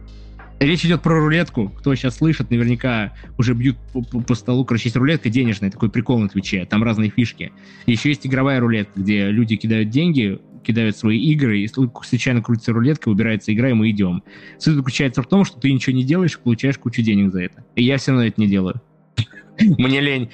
[0.60, 1.70] Речь идет про рулетку.
[1.70, 4.66] Кто сейчас слышит, наверняка уже бьют по, по, по столу.
[4.66, 6.66] Короче, есть рулетка денежная, такой прикол на Твиче.
[6.66, 7.50] Там разные фишки.
[7.86, 13.08] Еще есть игровая рулетка, где люди кидают деньги, кидают свои игры, и случайно крутится рулетка,
[13.08, 14.22] выбирается игра, и мы идем.
[14.58, 17.64] Суть заключается в том, что ты ничего не делаешь получаешь кучу денег за это.
[17.74, 18.82] И я все равно это не делаю.
[19.60, 20.28] Мне лень.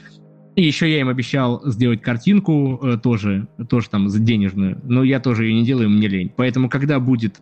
[0.57, 5.20] И еще я им обещал сделать картинку э, тоже, тоже там за денежную, но я
[5.20, 6.33] тоже ее не делаю, мне лень.
[6.35, 7.41] Поэтому когда будет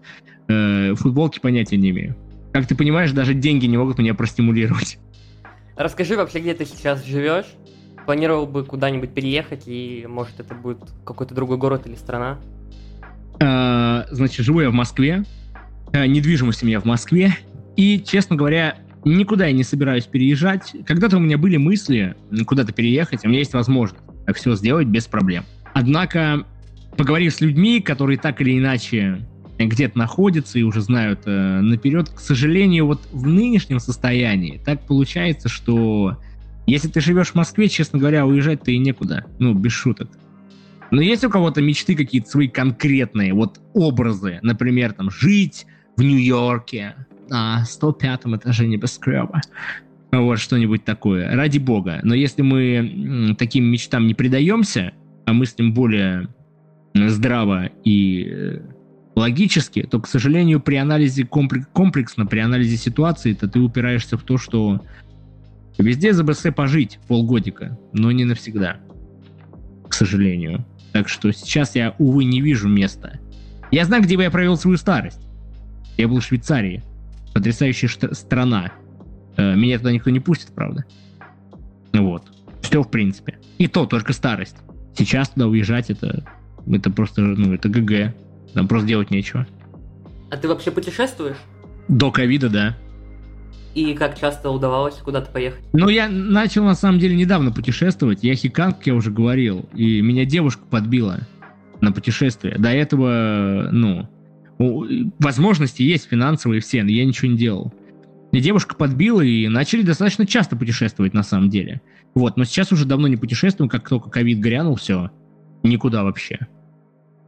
[0.49, 2.16] э, футболки, понятия не имею.
[2.55, 4.98] Как ты понимаешь, даже деньги не могут меня простимулировать.
[5.76, 7.46] Расскажи вообще, где ты сейчас живешь?
[8.07, 12.38] Планировал бы куда-нибудь переехать, и может это будет какой-то другой город или страна?
[13.42, 15.24] А, значит, живу я в Москве.
[15.92, 17.36] А, недвижимость у меня в Москве.
[17.74, 20.76] И, честно говоря, никуда я не собираюсь переезжать.
[20.86, 22.14] Когда-то у меня были мысли
[22.46, 24.00] куда-то переехать, у меня есть возможность
[24.32, 25.42] все сделать без проблем.
[25.72, 26.46] Однако,
[26.96, 29.26] поговорив с людьми, которые так или иначе
[29.59, 32.09] где-то находятся и уже знают э, наперед.
[32.09, 36.18] К сожалению, вот в нынешнем состоянии так получается, что
[36.66, 39.26] если ты живешь в Москве, честно говоря, уезжать-то и некуда.
[39.38, 40.09] Ну, без шуток.
[40.90, 46.94] Но есть у кого-то мечты какие-то свои конкретные, вот образы, например, там, жить в Нью-Йорке
[47.28, 49.40] на 105 этаже небоскреба.
[50.12, 51.34] Вот, что-нибудь такое.
[51.34, 52.00] Ради бога.
[52.02, 54.92] Но если мы таким мечтам не предаемся,
[55.26, 56.28] а мыслим более
[56.94, 58.61] здраво и э,
[59.14, 64.38] логически, то, к сожалению, при анализе комплексно, при анализе ситуации, то ты упираешься в то,
[64.38, 64.80] что
[65.78, 68.78] везде за БС пожить полгодика, но не навсегда,
[69.88, 70.64] к сожалению.
[70.92, 73.18] Так что сейчас я, увы, не вижу места.
[73.70, 75.20] Я знаю, где бы я провел свою старость.
[75.96, 76.82] Я был в Швейцарии.
[77.32, 78.72] Потрясающая страна.
[79.36, 80.84] Э, меня туда никто не пустит, правда.
[81.92, 82.22] Вот.
[82.62, 83.38] Все, в принципе.
[83.58, 84.56] И то, только старость.
[84.96, 86.24] Сейчас туда уезжать, это,
[86.66, 88.14] это просто, ну, это ГГ.
[88.55, 89.46] Там просто делать нечего.
[90.30, 91.36] А ты вообще путешествуешь?
[91.88, 92.76] До ковида, да.
[93.74, 95.61] И как часто удавалось куда-то поехать?
[95.72, 98.22] Ну, я начал, на самом деле, недавно путешествовать.
[98.22, 101.20] Я хикан, как я уже говорил, и меня девушка подбила
[101.80, 102.57] на путешествие.
[102.57, 104.09] До этого, ну,
[105.18, 107.74] возможности есть финансовые все, но я ничего не делал.
[108.30, 111.80] И девушка подбила, и начали достаточно часто путешествовать, на самом деле.
[112.14, 115.11] Вот, но сейчас уже давно не путешествуем, как только ковид грянул, все,
[115.64, 116.46] никуда вообще.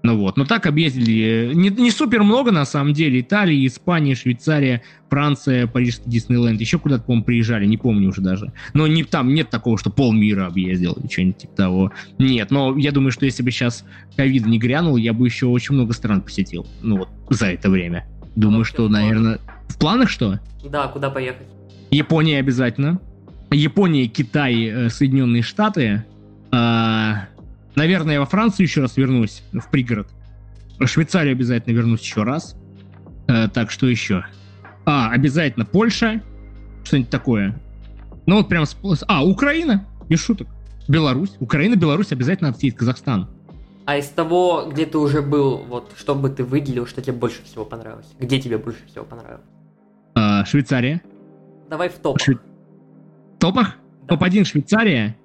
[0.07, 3.23] Ну вот, но так объездили не, не супер много на самом деле.
[3.23, 6.61] Италия, Испания, Швейцария, Франция, Парижский Диснейленд.
[6.61, 8.53] Еще куда-то, по-моему, приезжали, не помню уже даже.
[8.73, 11.93] Но не, там нет такого, что полмира объездил или что-нибудь типа того.
[12.19, 13.85] Нет, но я думаю, что если бы сейчас
[14.17, 16.69] ковид не грянул, я бы еще очень много стран посетил.
[16.83, 18.07] Ну вот, за это время.
[18.37, 19.41] Думаю, что, наверное...
[19.67, 20.39] В планах что?
[20.71, 21.49] Да, куда поехать?
[21.91, 23.01] Япония обязательно.
[23.51, 26.05] Япония, Китай, э, Соединенные Штаты.
[26.53, 27.27] А,
[27.77, 30.09] Наверное, я во Францию еще раз вернусь, в пригород.
[30.79, 32.57] В Швейцарию обязательно вернусь еще раз.
[33.29, 34.25] Э, так, что еще?
[34.87, 36.23] А, обязательно Польша.
[36.85, 37.61] Что-нибудь такое.
[38.27, 38.65] Ну вот прям...
[39.09, 39.87] А, Украина.
[40.09, 40.49] Без шуток.
[40.89, 41.37] Беларусь.
[41.41, 43.29] Украина, Беларусь обязательно отсеять Казахстан.
[43.85, 47.45] А из того, где ты уже был, вот что бы ты выделил, что тебе больше
[47.45, 48.07] всего понравилось?
[48.19, 49.45] Где тебе больше всего понравилось?
[50.15, 51.03] А, Швейцария.
[51.69, 52.23] Давай в топах.
[52.23, 52.39] Шве...
[53.39, 53.77] Топах?
[54.09, 54.17] Да.
[54.17, 55.17] Топ-1 Швейцария.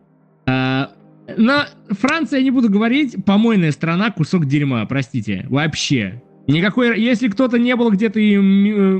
[1.37, 6.21] Но Франция, я не буду говорить, помойная страна, кусок дерьма, простите, вообще.
[6.47, 8.35] Никакой, если кто-то не был где-то и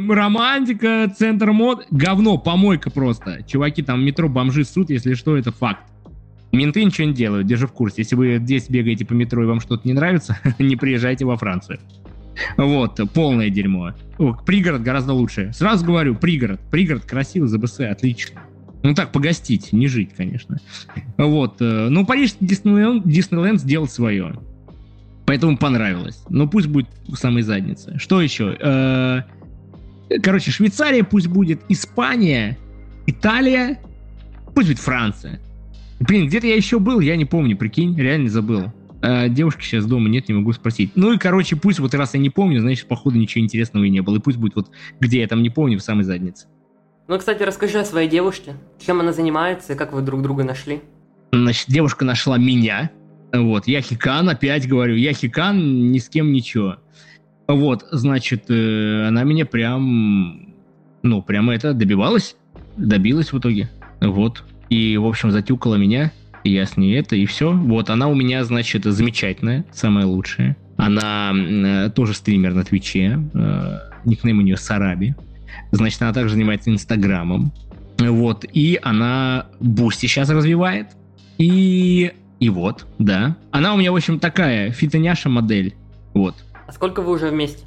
[0.09, 3.43] романтика, центр мод, говно, помойка просто.
[3.47, 5.83] Чуваки, там метро бомжи суд, если что, это факт.
[6.51, 7.95] Менты ничего не делают, держи в курсе.
[7.99, 11.79] Если вы здесь бегаете по метро и вам что-то не нравится, не приезжайте во Францию.
[12.57, 13.91] Вот, полное дерьмо.
[14.17, 15.51] О, пригород гораздо лучше.
[15.53, 16.59] Сразу говорю, пригород.
[16.69, 18.41] Пригород красивый, ЗБС, отлично.
[18.83, 20.59] Ну так, погостить, не жить, конечно.
[21.17, 21.61] Вот.
[21.61, 24.33] Э, ну, Париж Диснейленд, сделал свое.
[25.25, 26.23] Поэтому понравилось.
[26.29, 27.97] Но пусть будет в самой заднице.
[27.99, 28.57] Что еще?
[28.59, 29.21] Э,
[30.23, 32.57] короче, Швейцария пусть будет, Испания,
[33.05, 33.79] Италия,
[34.55, 35.39] пусть будет Франция.
[35.99, 38.73] Блин, где-то я еще был, я не помню, прикинь, реально забыл.
[39.01, 40.91] А девушки сейчас дома нет, не могу спросить.
[40.95, 44.01] Ну и, короче, пусть вот раз я не помню, значит, походу ничего интересного и не
[44.01, 44.17] было.
[44.17, 46.47] И пусть будет вот где я там не помню, в самой заднице.
[47.11, 48.53] Ну, кстати, расскажи о своей девушке.
[48.79, 50.79] Чем она занимается и как вы друг друга нашли?
[51.33, 52.89] Значит, девушка нашла меня.
[53.33, 56.77] Вот, я хикан, опять говорю, я хикан, ни с кем ничего.
[57.49, 60.55] Вот, значит, э, она меня прям,
[61.03, 62.37] ну, прямо это добивалась,
[62.77, 63.69] добилась в итоге.
[63.99, 64.45] Вот.
[64.69, 66.13] И, в общем, затюкала меня,
[66.45, 67.51] и я с ней это, и все.
[67.51, 70.55] Вот, она у меня, значит, замечательная, самая лучшая.
[70.77, 75.13] Она э, тоже стример на Твиче, э, никнейм у нее Сараби.
[75.71, 77.51] Значит, она также занимается Инстаграмом.
[77.99, 80.87] Вот, и она Boosty сейчас развивает.
[81.37, 83.37] И, и вот, да.
[83.51, 85.75] Она у меня, в общем, такая фитоняша модель.
[86.13, 86.35] Вот.
[86.67, 87.65] А сколько вы уже вместе?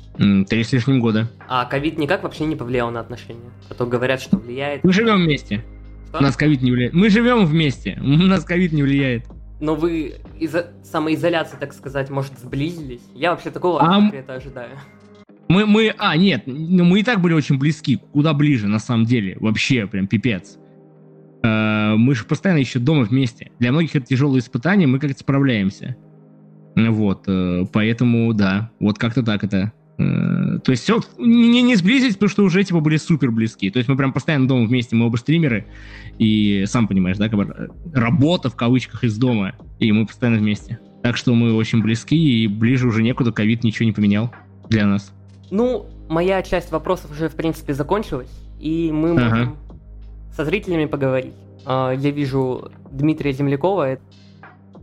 [0.49, 1.31] Три с лишним года.
[1.49, 3.51] А ковид никак вообще не повлиял на отношения?
[3.69, 4.85] А то говорят, что влияет.
[4.85, 5.65] Мы живем вместе.
[6.09, 6.19] Что?
[6.19, 6.95] У нас ковид не влияет.
[6.95, 7.99] Мы живем вместе.
[8.03, 9.27] У нас ковид не влияет.
[9.61, 13.03] Но вы из-за самоизоляции, так сказать, может, сблизились?
[13.15, 14.11] Я вообще такого а...
[14.13, 14.79] это ожидаю.
[15.49, 19.05] Мы, мы, а, нет, ну, мы и так были очень близки, куда ближе, на самом
[19.05, 20.59] деле, вообще, прям пипец.
[21.45, 23.51] Э, мы же постоянно еще дома вместе.
[23.59, 25.97] Для многих это тяжелое испытание, мы как-то справляемся.
[26.74, 29.72] Вот, э, поэтому, да, вот как-то так это.
[29.99, 33.70] Э, то есть все, не, не сблизились, потому что уже типа были супер близки.
[33.70, 35.66] То есть мы прям постоянно дома вместе, мы оба стримеры,
[36.18, 40.80] и сам понимаешь, да, как бы работа в кавычках из дома, и мы постоянно вместе.
[41.03, 44.32] Так что мы очень близки, и ближе уже некуда, ковид ничего не поменял
[44.70, 45.14] для нас.
[45.51, 48.30] Ну, моя часть вопросов уже, в принципе, закончилась,
[48.61, 49.24] и мы ага.
[49.24, 49.57] можем
[50.36, 51.32] со зрителями поговорить.
[51.64, 53.99] А, я вижу Дмитрия Землякова.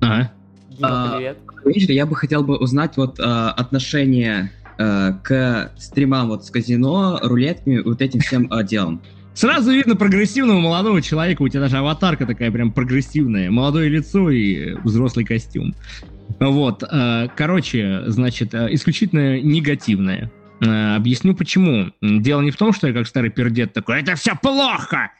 [0.01, 0.31] Ага.
[0.69, 1.37] Дима, а, привет.
[1.65, 7.19] Видите, я бы хотел бы узнать вот а, отношение э, к стримам вот с казино,
[7.21, 9.01] рулетками, вот этим всем делом?
[9.33, 14.73] Сразу видно прогрессивного молодого человека, у тебя даже аватарка такая прям прогрессивная, молодое лицо и
[14.83, 15.73] взрослый костюм.
[16.39, 20.31] Вот, э, короче, значит, э, исключительно негативное.
[20.61, 21.91] Э, объясню почему.
[22.01, 25.11] Дело не в том, что я как старый пердет такой, это все плохо!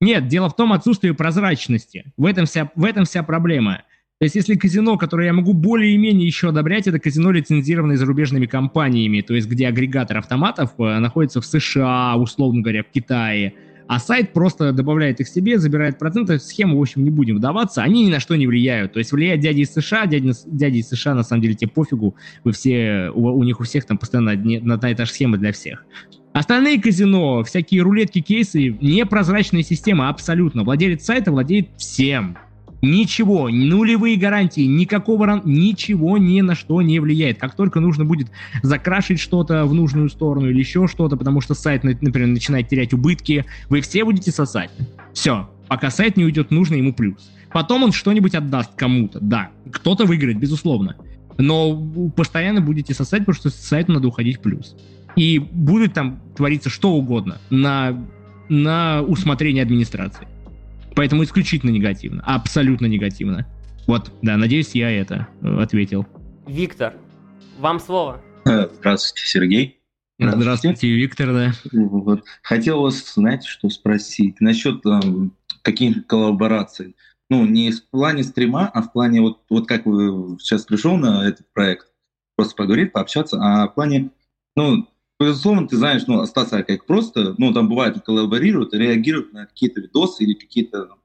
[0.00, 2.12] Нет, дело в том отсутствии прозрачности.
[2.16, 3.82] В этом вся, в этом вся проблема.
[4.18, 9.22] То есть, если казино, которое я могу более-менее еще одобрять, это казино, лицензированное зарубежными компаниями,
[9.22, 13.54] то есть, где агрегатор автоматов находится в США, условно говоря, в Китае,
[13.90, 17.82] а сайт просто добавляет их себе, забирает проценты, в схему, в общем, не будем вдаваться,
[17.82, 18.92] они ни на что не влияют.
[18.92, 22.14] То есть влияет дяди из США, дяди, дяди из США, на самом деле, тебе пофигу,
[22.44, 25.38] вы все, у, у них у всех там постоянно одни, одна и та же схема
[25.38, 25.84] для всех.
[26.32, 30.62] Остальные казино, всякие рулетки, кейсы, непрозрачная система абсолютно.
[30.62, 32.38] Владелец сайта владеет всем.
[32.82, 35.42] Ничего, нулевые гарантии, никакого ран...
[35.44, 37.38] ничего ни на что не влияет.
[37.38, 38.28] Как только нужно будет
[38.62, 43.44] закрашить что-то в нужную сторону или еще что-то, потому что сайт, например, начинает терять убытки,
[43.68, 44.70] вы все будете сосать.
[45.12, 47.30] Все, пока сайт не уйдет нужно ему плюс.
[47.52, 49.50] Потом он что-нибудь отдаст кому-то, да.
[49.70, 50.96] Кто-то выиграет, безусловно.
[51.36, 51.76] Но
[52.16, 54.76] постоянно будете сосать, потому что сайту надо уходить плюс.
[55.16, 58.06] И будет там твориться что угодно на,
[58.48, 60.28] на усмотрение администрации.
[60.94, 62.22] Поэтому исключительно негативно.
[62.26, 63.46] Абсолютно негативно.
[63.86, 66.06] Вот, да, надеюсь, я это э, ответил.
[66.46, 66.94] Виктор,
[67.58, 68.20] вам слово.
[68.44, 69.80] Э, здравствуйте, Сергей.
[70.18, 71.52] Здравствуйте, Здравствуйте Виктор, да.
[71.72, 72.24] Вот.
[72.42, 76.94] Хотел вас, знаете, что спросить насчет там, каких коллабораций.
[77.30, 81.26] Ну, не в плане стрима, а в плане, вот, вот как вы сейчас пришел на
[81.26, 81.86] этот проект,
[82.36, 84.10] просто поговорить, пообщаться, а в плане,
[84.56, 84.86] ну,
[85.20, 90.24] безусловно, ты знаешь, ну, остаться как просто, ну, там бывает, коллаборируют, реагируют на какие-то видосы
[90.24, 90.96] или какие-то,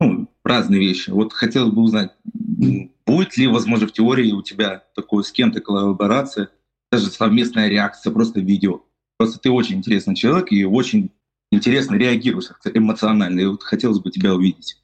[0.00, 1.10] ну, разные вещи.
[1.10, 6.50] Вот хотелось бы узнать, будет ли, возможно, в теории у тебя такое с кем-то коллаборация,
[6.90, 8.82] даже совместная реакция, просто видео.
[9.18, 11.10] Просто ты очень интересный человек и очень
[11.50, 13.40] интересно реагируешь эмоционально.
[13.40, 14.82] И вот хотелось бы тебя увидеть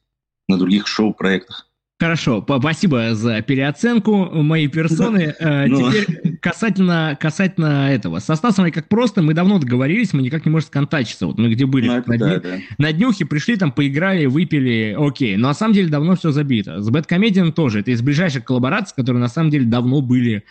[0.48, 1.67] на других шоу-проектах.
[2.00, 5.34] Хорошо, спасибо за переоценку моей персоны.
[5.40, 5.90] Э, ну.
[5.90, 8.20] Теперь касательно, касательно этого.
[8.20, 11.26] Со Стасом как просто, мы давно договорились, мы никак не можем сконтачиться.
[11.26, 12.58] Вот мы где были ну, на, да, да.
[12.78, 15.36] на днюхе, пришли там, поиграли, выпили, окей.
[15.36, 16.80] Но на самом деле давно все забито.
[16.80, 17.80] С Бэткомедиан тоже.
[17.80, 20.44] Это из ближайших коллабораций, которые на самом деле давно были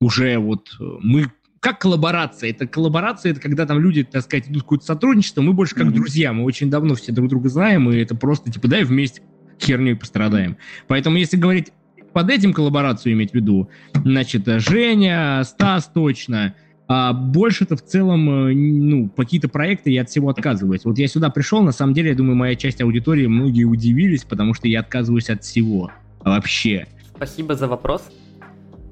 [0.00, 0.70] уже вот...
[0.78, 1.26] Мы
[1.58, 2.50] как коллаборация?
[2.50, 5.86] Это коллаборация, это когда там люди, так сказать, идут в какое-то сотрудничество, мы больше как
[5.86, 5.94] mm-hmm.
[5.94, 9.22] друзья, мы очень давно все друг друга знаем, и это просто, типа, дай вместе
[9.62, 10.56] херней пострадаем.
[10.88, 11.72] Поэтому, если говорить
[12.12, 16.54] под этим коллаборацию иметь в виду, значит, Женя, Стас точно,
[16.88, 20.84] а больше-то в целом, э, ну, какие-то проекты я от всего отказываюсь.
[20.84, 24.52] Вот я сюда пришел, на самом деле, я думаю, моя часть аудитории, многие удивились, потому
[24.52, 25.90] что я отказываюсь от всего
[26.22, 26.86] вообще.
[27.16, 28.02] Спасибо за вопрос.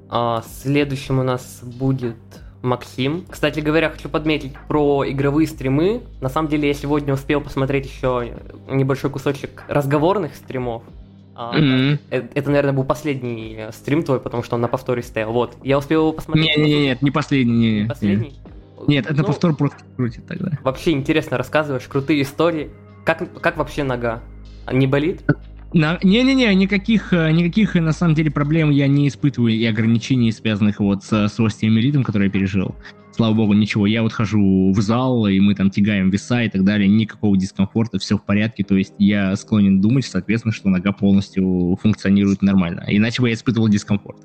[0.09, 2.15] А, следующим у нас будет
[2.61, 3.25] Максим.
[3.29, 6.01] Кстати говоря, хочу подметить про игровые стримы.
[6.21, 8.33] На самом деле, я сегодня успел посмотреть еще
[8.69, 10.83] небольшой кусочек разговорных стримов.
[11.35, 11.99] Mm-hmm.
[12.09, 15.31] Это, это, наверное, был последний стрим твой, потому что он на повторе стоял.
[15.31, 16.57] Вот, я успел его посмотреть.
[16.57, 17.53] Нет, нет, нет, не последний.
[17.53, 18.33] Не, не последний?
[18.87, 20.51] Нет, это ну, повтор просто крутит тогда.
[20.63, 22.69] Вообще интересно рассказываешь, крутые истории.
[23.05, 24.21] Как, как вообще нога?
[24.71, 25.23] Не болит?
[25.73, 31.03] Не-не-не, никаких, э, никаких на самом деле проблем я не испытываю и ограничений, связанных вот
[31.03, 32.75] с, с остеомиелитом, который я пережил.
[33.13, 33.85] Слава богу, ничего.
[33.87, 36.87] Я вот хожу в зал, и мы там тягаем веса и так далее.
[36.87, 38.63] Никакого дискомфорта, все в порядке.
[38.63, 42.83] То есть я склонен думать, соответственно, что нога полностью функционирует нормально.
[42.87, 44.21] Иначе бы я испытывал дискомфорт.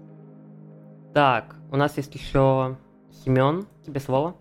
[1.15, 2.77] Так, у нас есть еще
[3.25, 3.67] Семен.
[3.85, 4.37] Тебе слово.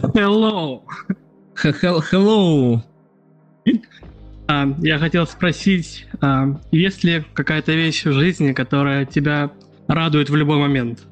[0.00, 0.82] Hello.
[1.56, 2.82] Hello.
[4.46, 9.50] А, я хотел спросить, а, есть ли какая-то вещь в жизни, которая тебя
[9.88, 11.04] радует в любой момент?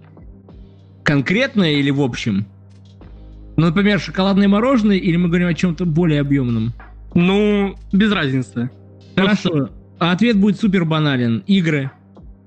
[1.03, 2.47] Конкретно или в общем?
[3.57, 6.73] Ну, например, шоколадное мороженое, или мы говорим о чем-то более объемном?
[7.15, 8.71] Ну, без разницы.
[9.17, 9.71] Хорошо.
[9.99, 11.43] А ответ будет супер банален.
[11.47, 11.91] Игры.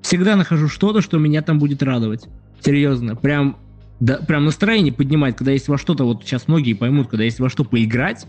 [0.01, 2.25] Всегда нахожу что-то, что меня там будет радовать.
[2.59, 3.15] Серьезно.
[3.15, 3.57] Прям,
[3.99, 7.49] да, прям настроение поднимает, когда есть во что-то, вот сейчас многие поймут, когда есть во
[7.49, 8.27] что поиграть,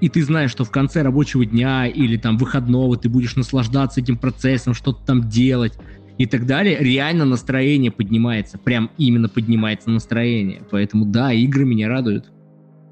[0.00, 4.16] и ты знаешь, что в конце рабочего дня или там выходного ты будешь наслаждаться этим
[4.16, 5.78] процессом, что-то там делать
[6.18, 10.62] и так далее, реально настроение поднимается, прям именно поднимается настроение.
[10.70, 12.30] Поэтому да, игры меня радуют.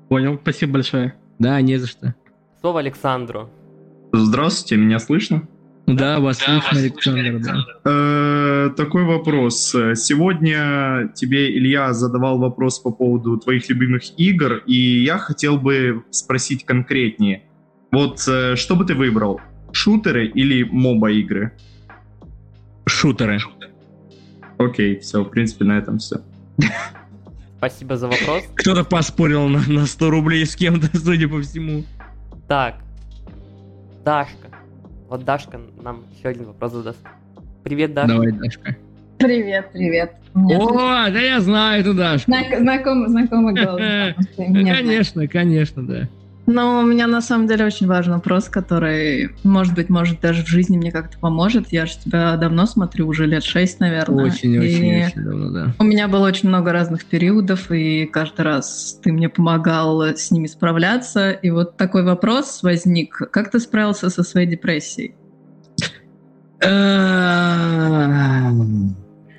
[0.09, 1.15] Понял, спасибо большое.
[1.39, 2.15] Да, не за что.
[2.61, 3.51] Слово Александру.
[4.13, 5.49] Здравствуйте, меня слышно?
[5.87, 7.41] Да, вас да, слышно, Александр.
[7.41, 7.65] Да.
[7.85, 9.71] Э, такой вопрос.
[9.95, 16.65] Сегодня тебе Илья задавал вопрос по поводу твоих любимых игр, и я хотел бы спросить
[16.65, 17.43] конкретнее.
[17.91, 19.41] Вот э, что бы ты выбрал?
[19.73, 21.53] Шутеры или моба игры?
[22.87, 23.39] Шутеры.
[24.59, 26.23] Окей, все, в принципе, на этом все.
[27.59, 28.45] Спасибо за вопрос.
[28.55, 31.85] Кто-то поспорил на, на 100 рублей с кем-то, судя по всему.
[32.49, 32.77] Так.
[34.05, 34.52] Дашка.
[35.13, 37.01] Вот Дашка нам еще один вопрос задаст.
[37.65, 38.15] Привет, Дашка.
[38.15, 38.77] Давай, Дашка.
[39.19, 40.13] Привет, привет.
[40.35, 42.31] Меня О, да я знаю эту Дашку.
[42.31, 43.79] знак- знакомый, знакомый голос.
[43.79, 44.15] да.
[44.39, 46.09] Конечно, конечно, да.
[46.47, 50.49] Но у меня на самом деле очень важный вопрос, который, может быть, может даже в
[50.49, 51.69] жизни мне как-то поможет.
[51.71, 54.27] Я же тебя давно смотрю, уже лет шесть, наверное.
[54.27, 55.75] Очень, И очень, очень давно, да.
[55.79, 60.47] У меня было очень много разных периодов, и каждый раз ты мне помогал с ними
[60.47, 61.31] справляться.
[61.31, 63.17] И вот такой вопрос возник.
[63.31, 65.15] Как ты справился со своей депрессией?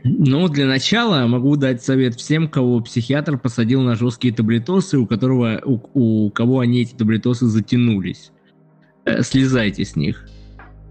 [0.03, 5.61] Ну, для начала могу дать совет всем, кого психиатр посадил на жесткие таблетосы, у которого
[5.63, 5.79] у,
[6.25, 8.31] у кого они эти таблетосы затянулись.
[9.05, 10.27] Э, Слезайте с них.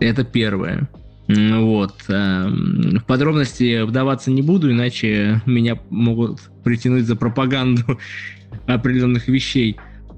[0.01, 0.89] Это первое.
[1.29, 1.95] Вот.
[2.09, 7.99] эм, В подробности вдаваться не буду, иначе меня могут притянуть за пропаганду
[8.67, 9.77] определенных вещей.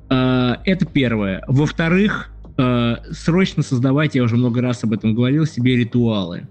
[0.09, 1.42] Э, Это первое.
[1.49, 6.47] Во-вторых, э, срочно создавайте, я уже много раз об этом говорил, себе ритуалы.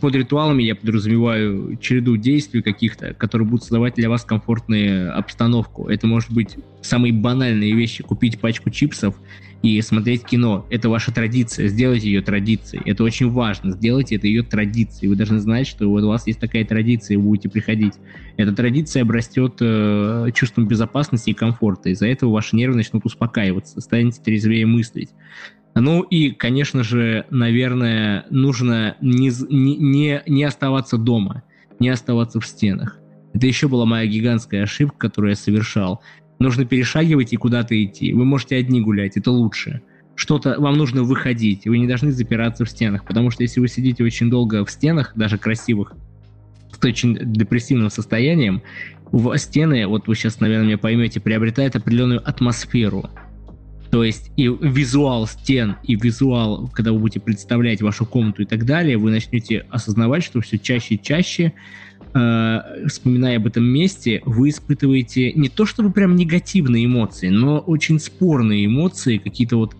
[0.00, 5.86] Под ритуалами я подразумеваю череду действий каких-то, которые будут создавать для вас комфортную обстановку.
[5.86, 8.02] Это может быть самые банальные вещи.
[8.02, 9.14] Купить пачку чипсов
[9.62, 10.66] и смотреть кино.
[10.70, 11.68] Это ваша традиция.
[11.68, 12.82] Сделайте ее традицией.
[12.84, 13.70] Это очень важно.
[13.70, 15.08] Сделайте это ее традицией.
[15.08, 17.94] Вы должны знать, что у вас есть такая традиция, и вы будете приходить.
[18.38, 21.90] Эта традиция обрастет э, чувством безопасности и комфорта.
[21.90, 25.10] Из-за этого ваши нервы начнут успокаиваться, станете трезвее мыслить.
[25.74, 31.42] Ну и, конечно же, наверное, нужно не, не, не оставаться дома,
[31.78, 32.98] не оставаться в стенах.
[33.32, 36.02] Это еще была моя гигантская ошибка, которую я совершал.
[36.38, 38.12] Нужно перешагивать и куда-то идти.
[38.12, 39.82] Вы можете одни гулять, это лучше.
[40.16, 44.04] Что-то вам нужно выходить, вы не должны запираться в стенах, потому что если вы сидите
[44.04, 45.94] очень долго в стенах, даже красивых,
[46.72, 48.62] с очень депрессивным состоянием,
[49.12, 53.08] в стены, вот вы сейчас, наверное, меня поймете, приобретают определенную атмосферу.
[53.90, 58.64] То есть и визуал стен, и визуал, когда вы будете представлять вашу комнату и так
[58.64, 61.52] далее, вы начнете осознавать, что все чаще и чаще,
[62.14, 67.98] э, вспоминая об этом месте, вы испытываете не то чтобы прям негативные эмоции, но очень
[67.98, 69.74] спорные эмоции, какие-то вот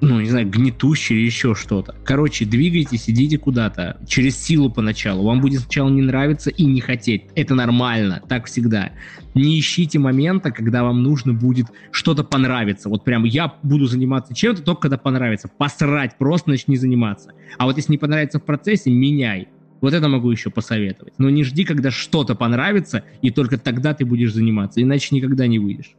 [0.00, 1.94] ну, не знаю, гнетущее или еще что-то.
[2.04, 3.98] Короче, двигайтесь, идите куда-то.
[4.06, 5.24] Через силу поначалу.
[5.24, 7.24] Вам будет сначала не нравиться и не хотеть.
[7.34, 8.92] Это нормально, так всегда.
[9.34, 12.88] Не ищите момента, когда вам нужно будет что-то понравиться.
[12.88, 15.48] Вот прям я буду заниматься чем-то только когда понравится.
[15.48, 17.32] Посрать, просто начни заниматься.
[17.58, 19.48] А вот если не понравится в процессе, меняй.
[19.80, 21.14] Вот это могу еще посоветовать.
[21.18, 25.58] Но не жди, когда что-то понравится, и только тогда ты будешь заниматься, иначе никогда не
[25.58, 25.94] выйдешь.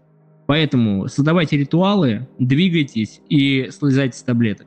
[0.50, 4.66] Поэтому создавайте ритуалы, двигайтесь и слезайте с таблеток.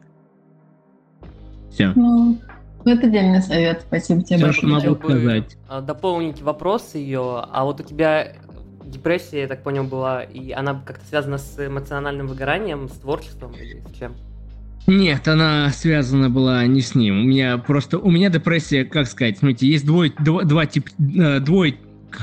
[1.72, 1.92] Все.
[1.96, 2.38] Ну,
[2.84, 3.82] это дельный совет.
[3.88, 5.56] Спасибо тебе Всё, что могу сказать.
[5.68, 7.42] а, Дополнить вопрос ее.
[7.50, 8.36] А вот у тебя
[8.84, 13.82] депрессия, я так понял, была, и она как-то связана с эмоциональным выгоранием, с творчеством или
[13.92, 14.14] с чем?
[14.86, 17.22] Нет, она связана была не с ним.
[17.22, 17.98] У меня просто...
[17.98, 20.90] У меня депрессия, как сказать, смотрите, есть двое, два, два типа...
[21.00, 21.74] э, Двое...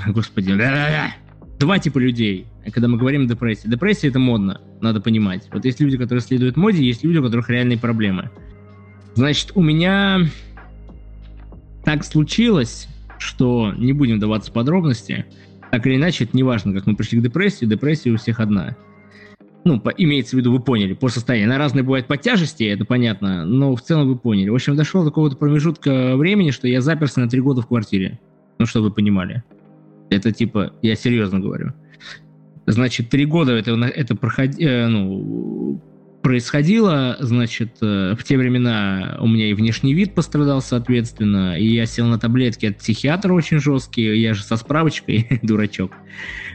[0.08, 0.54] Господи.
[1.60, 3.70] Два типа людей, когда мы говорим депрессия.
[3.70, 5.50] Депрессия это модно, надо понимать.
[5.52, 8.32] Вот есть люди, которые следуют моде, есть люди, у которых реальные проблемы.
[9.16, 10.22] Значит, у меня
[11.84, 12.88] так случилось,
[13.18, 15.26] что не будем вдаваться в подробности.
[15.72, 17.66] Так или иначе, это не важно, как мы пришли к депрессии.
[17.66, 18.76] Депрессия у всех одна
[19.66, 21.50] ну, по, имеется в виду, вы поняли, по состоянию.
[21.50, 24.50] Она разная бывает по тяжести, это понятно, но в целом вы поняли.
[24.50, 28.20] В общем, дошло до какого-то промежутка времени, что я заперся на три года в квартире.
[28.58, 29.44] Ну, чтобы вы понимали.
[30.10, 31.74] Это типа, я серьезно говорю.
[32.66, 35.82] Значит, три года это, это проходи, э, ну,
[36.22, 41.86] происходило, значит, э, в те времена у меня и внешний вид пострадал, соответственно, и я
[41.86, 45.94] сел на таблетки от психиатра очень жесткие, я же со справочкой, дурачок,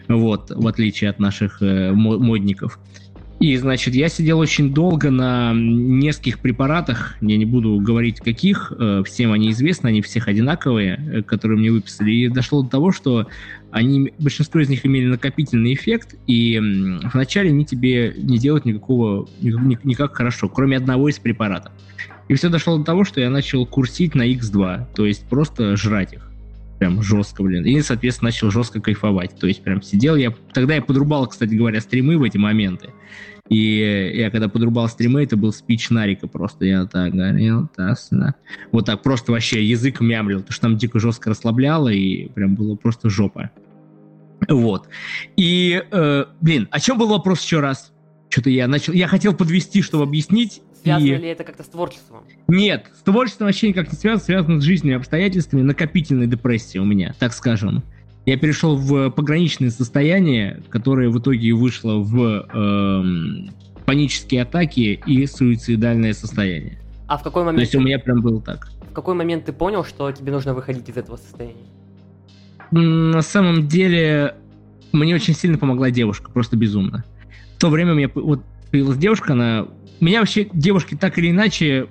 [0.08, 2.78] вот, в отличие от наших э, мо- модников.
[3.44, 9.02] И, значит, я сидел очень долго на нескольких препаратах, я не буду говорить каких, э,
[9.04, 12.10] всем они известны, они всех одинаковые, э, которые мне выписали.
[12.10, 13.26] И дошло до того, что
[13.70, 16.58] они, большинство из них имели накопительный эффект, и
[17.12, 21.70] вначале они тебе не делают никакого, ни- никак хорошо, кроме одного из препаратов.
[22.28, 26.14] И все дошло до того, что я начал курсить на X2, то есть просто жрать
[26.14, 26.30] их.
[26.78, 27.64] Прям жестко, блин.
[27.64, 29.38] И, соответственно, начал жестко кайфовать.
[29.38, 30.34] То есть прям сидел я...
[30.52, 32.90] Тогда я подрубал, кстати говоря, стримы в эти моменты.
[33.48, 36.64] И я когда подрубал стримы, это был спич Нарика просто.
[36.64, 37.94] Я так говорил, да.
[38.72, 42.74] Вот так просто вообще язык мямлил, потому что там дико жестко расслабляло, и прям было
[42.74, 43.50] просто жопа.
[44.48, 44.88] Вот.
[45.36, 47.92] И, э, блин, о чем был вопрос еще раз?
[48.30, 48.92] Что-то я начал...
[48.92, 50.60] Я хотел подвести, чтобы объяснить.
[50.82, 52.24] связано И- ли это как-то с творчеством?
[52.48, 56.84] Нет, с творчеством вообще никак не связано, связано с жизнью и обстоятельствами накопительной депрессии у
[56.84, 57.82] меня, так скажем.
[58.26, 62.16] Я перешел в пограничное состояние, которое в итоге вышло в
[62.52, 63.50] эм,
[63.84, 66.78] панические атаки и суицидальное состояние.
[67.06, 68.68] А в какой То момент, есть у меня прям было так.
[68.90, 71.66] в какой момент ты понял, что тебе нужно выходить из этого состояния?
[72.70, 74.36] На самом деле,
[74.92, 77.04] мне очень сильно помогла девушка, просто безумно.
[77.56, 79.68] В то время у меня вот появилась девушка, она...
[80.00, 81.88] Меня вообще девушки так или иначе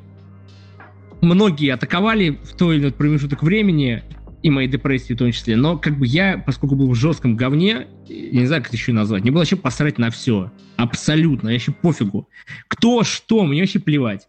[1.22, 4.04] многие атаковали в той или иной промежуток времени,
[4.44, 7.88] и моей депрессии в том числе, но как бы я, поскольку был в жестком говне,
[8.08, 10.52] я не знаю, как это еще назвать, мне было вообще посрать на все.
[10.76, 12.28] Абсолютно, я вообще пофигу.
[12.68, 14.28] Кто, что, мне вообще плевать.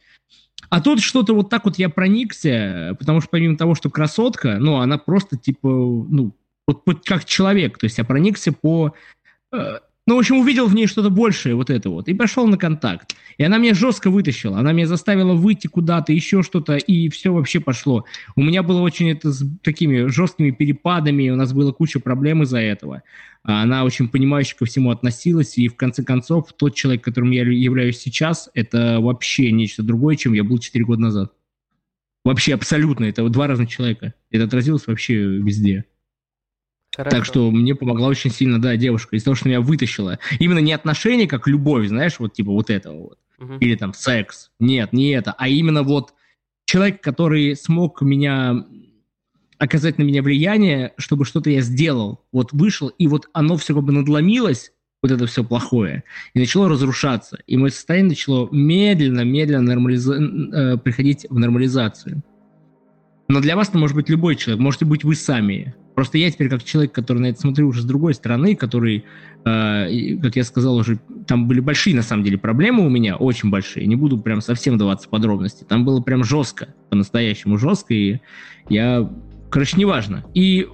[0.71, 4.77] А тут что-то вот так вот я проникся, потому что помимо того, что красотка, ну,
[4.77, 6.33] она просто типа, ну,
[6.67, 8.95] вот, вот как человек, то есть я проникся по...
[9.53, 12.59] э, ну, в общем, увидел в ней что-то большее, вот это вот, и пошел на
[12.59, 13.17] контакт.
[13.39, 17.59] И она меня жестко вытащила, она меня заставила выйти куда-то, еще что-то, и все вообще
[17.59, 18.05] пошло.
[18.37, 22.59] У меня было очень это с такими жесткими перепадами, у нас было куча проблем из-за
[22.59, 23.03] этого.
[23.45, 27.43] А Она очень понимающе ко всему относилась, и в конце концов тот человек, которым я
[27.43, 31.33] являюсь сейчас, это вообще нечто другое, чем я был 4 года назад.
[32.25, 34.15] Вообще абсолютно, это два разных человека.
[34.31, 35.85] Это отразилось вообще везде.
[36.97, 37.17] Хорошо.
[37.17, 40.19] Так что мне помогла очень сильно, да, девушка, из того, что меня вытащила.
[40.39, 43.19] Именно не отношения, как любовь, знаешь, вот типа вот этого вот.
[43.39, 43.59] Мгм.
[43.59, 44.51] Или там секс.
[44.61, 45.35] Нет, не это.
[45.37, 46.15] А именно вот
[46.67, 48.65] человек, который смог меня
[49.59, 52.25] оказать на меня влияние, чтобы что-то я сделал.
[52.33, 54.73] Вот вышел, и вот оно все как бы надломилось,
[55.03, 57.39] вот это все плохое, и начало разрушаться.
[57.47, 62.23] И мое состояние начало медленно-медленно нормализа- э, приходить в нормализацию.
[63.29, 65.75] Но для вас это может быть любой человек, можете быть вы сами.
[65.95, 69.05] Просто я теперь как человек, который на это смотрю уже с другой стороны, который,
[69.45, 73.51] э, как я сказал уже, там были большие на самом деле проблемы у меня, очень
[73.51, 73.87] большие.
[73.87, 75.65] Не буду прям совсем даваться подробности.
[75.65, 78.21] Там было прям жестко, по-настоящему жестко, и
[78.69, 79.09] я,
[79.51, 80.25] короче, неважно.
[80.35, 80.67] И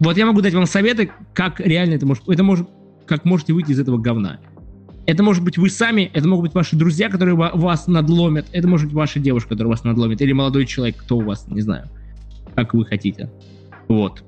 [0.00, 2.68] вот я могу дать вам советы, как реально это может, это может,
[3.06, 4.40] как можете выйти из этого говна.
[5.06, 8.66] Это может быть вы сами, это могут быть ваши друзья, которые ва- вас надломят, это
[8.66, 11.88] может быть ваша девушка, которая вас надломит, или молодой человек, кто у вас, не знаю,
[12.56, 13.30] как вы хотите.
[13.86, 14.22] Вот.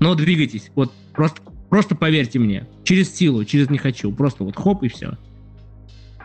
[0.00, 4.82] Но двигайтесь, вот просто, просто поверьте мне, через силу, через не хочу, просто вот хоп
[4.82, 5.16] и все.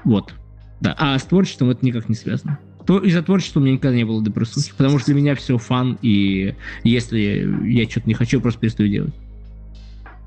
[0.03, 0.34] Вот.
[0.82, 2.59] Да, а с творчеством это никак не связано.
[2.86, 5.97] То из-за творчества у меня никогда не было депрессухи, потому что для меня все фан,
[6.01, 9.13] и если я что-то не хочу, я просто перестаю делать.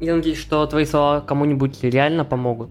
[0.01, 2.71] Я надеюсь, что твои слова кому-нибудь реально помогут.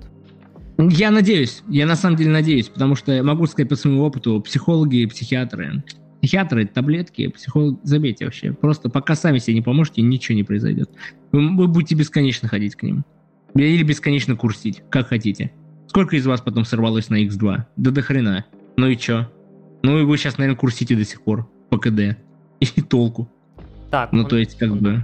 [0.78, 4.98] Я надеюсь, я на самом деле надеюсь, потому что могу сказать по своему опыту, психологи
[4.98, 5.84] и психиатры,
[6.22, 10.90] психиатры, таблетки, психолог, забейте вообще, просто пока сами себе не поможете, ничего не произойдет.
[11.32, 13.04] Вы, вы будете бесконечно ходить к ним.
[13.54, 15.52] Или бесконечно курсить, как хотите.
[15.88, 17.64] Сколько из вас потом сорвалось на X2?
[17.78, 18.46] Да до хрена.
[18.76, 19.30] Ну и чё?
[19.84, 22.18] Ну и вы сейчас, наверное, курсите до сих пор по КД.
[22.60, 23.30] И толку.
[23.92, 25.04] Так, Ну он- то есть, как бы...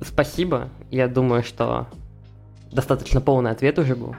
[0.00, 0.70] Спасибо.
[0.90, 1.88] Я думаю, что
[2.72, 4.16] достаточно полный ответ уже был.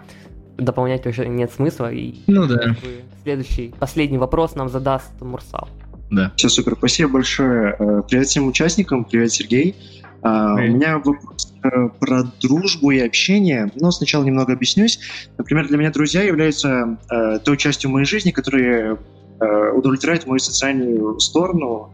[0.57, 1.91] Дополнять уже нет смысла.
[1.91, 2.75] И Ну да,
[3.23, 5.67] следующий, последний вопрос нам задаст Мурсал.
[6.09, 6.33] Да.
[6.35, 7.75] Все супер, спасибо большое.
[7.77, 9.75] Э, Привет всем участникам, привет, Сергей.
[10.21, 10.71] А, Привет.
[10.71, 13.71] У меня вопрос э, про дружбу и общение.
[13.75, 14.99] Но сначала немного объяснюсь.
[15.37, 18.97] Например, для меня друзья являются э, той частью моей жизни, которые
[19.39, 21.89] э, удовлетворяют мою социальную сторону,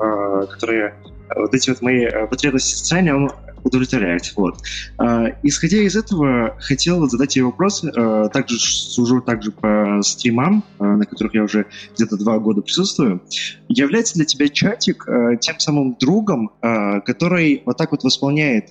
[0.50, 0.96] которые
[1.30, 3.32] э, вот эти вот мои потребности социальные, он
[3.66, 4.32] удовлетворяет.
[4.36, 4.60] Вот.
[4.98, 7.84] А, Исходя из этого, хотел задать тебе вопрос.
[7.84, 13.22] э, Также сужу также по стримам, э, на которых я уже где-то два года присутствую.
[13.68, 18.70] Является для тебя чатик э, тем самым другом, который вот так вот восполняет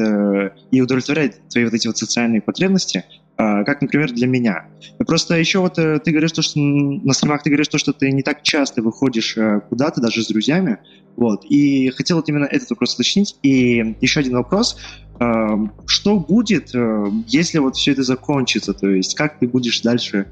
[0.70, 3.04] и удовлетворяет твои вот эти вот социальные потребности,
[3.36, 4.66] как, например, для меня.
[4.98, 8.12] Просто еще вот э, ты говоришь то, что на стримах ты говоришь то, что ты
[8.12, 10.78] не так часто выходишь э, куда-то, даже с друзьями,
[11.16, 11.44] вот.
[11.44, 13.36] И хотел вот именно этот вопрос уточнить.
[13.42, 14.78] И еще один вопрос.
[15.20, 15.56] Э,
[15.86, 18.72] Что будет, э, если вот все это закончится?
[18.72, 20.26] То есть как ты будешь дальше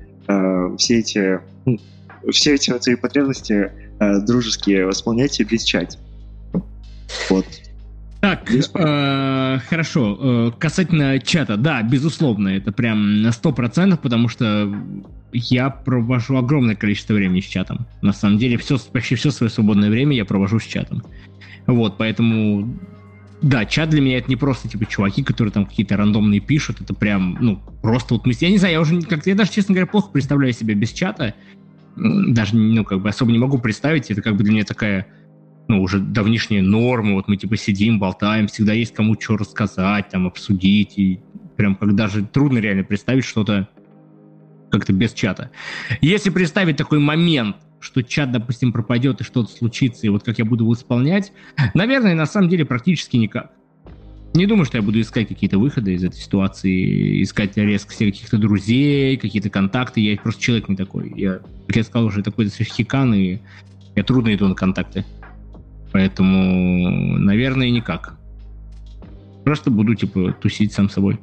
[0.79, 1.79] все эти ну,
[2.31, 5.99] все эти свои потребности дружеские восполнять и без чат?
[7.29, 7.45] Вот.
[8.23, 10.19] Так, э, хорошо.
[10.21, 14.73] Э, касательно чата, да, безусловно, это прям на 100%, потому что
[15.33, 17.85] я провожу огромное количество времени с чатом.
[18.01, 21.03] На самом деле, все, почти все свое свободное время я провожу с чатом.
[21.67, 22.73] Вот, поэтому,
[23.43, 26.95] да, чат для меня это не просто, типа, чуваки, которые там какие-то рандомные пишут, это
[26.95, 28.35] прям, ну, просто вот мы...
[28.39, 31.35] Я не знаю, я уже как-то, я даже, честно говоря, плохо представляю себя без чата.
[31.97, 35.09] Даже, ну, как бы особо не могу представить, это как бы для меня такая
[35.69, 40.27] ну, уже давнишняя норма, вот мы типа сидим, болтаем, всегда есть кому что рассказать, там,
[40.27, 41.21] обсудить, и
[41.57, 43.69] прям как даже трудно реально представить что-то
[44.71, 45.51] как-то без чата.
[46.01, 50.45] Если представить такой момент, что чат, допустим, пропадет и что-то случится, и вот как я
[50.45, 51.33] буду его исполнять,
[51.75, 53.53] наверное, на самом деле практически никак.
[54.35, 58.39] Не думаю, что я буду искать какие-то выходы из этой ситуации, искать резко себе каких-то
[58.39, 60.01] друзей, какие-то контакты.
[60.01, 61.13] Я просто человек не такой.
[61.15, 63.41] Я, как я сказал, уже такой хикан, и
[63.95, 65.05] я трудно иду на контакты.
[65.93, 68.17] Поэтому, наверное, никак.
[69.45, 71.19] Просто буду, типа, тусить сам собой.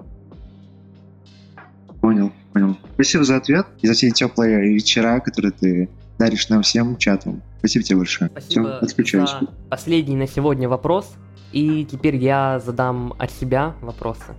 [2.01, 2.77] Понял, понял.
[2.93, 7.41] Спасибо за ответ и за все теплые вечера, которые ты даришь нам всем чатом.
[7.59, 8.29] Спасибо тебе большое.
[8.29, 9.29] Спасибо Все, отключаюсь.
[9.29, 11.13] за последний на сегодня вопрос.
[11.51, 14.35] И теперь я задам от себя вопросы.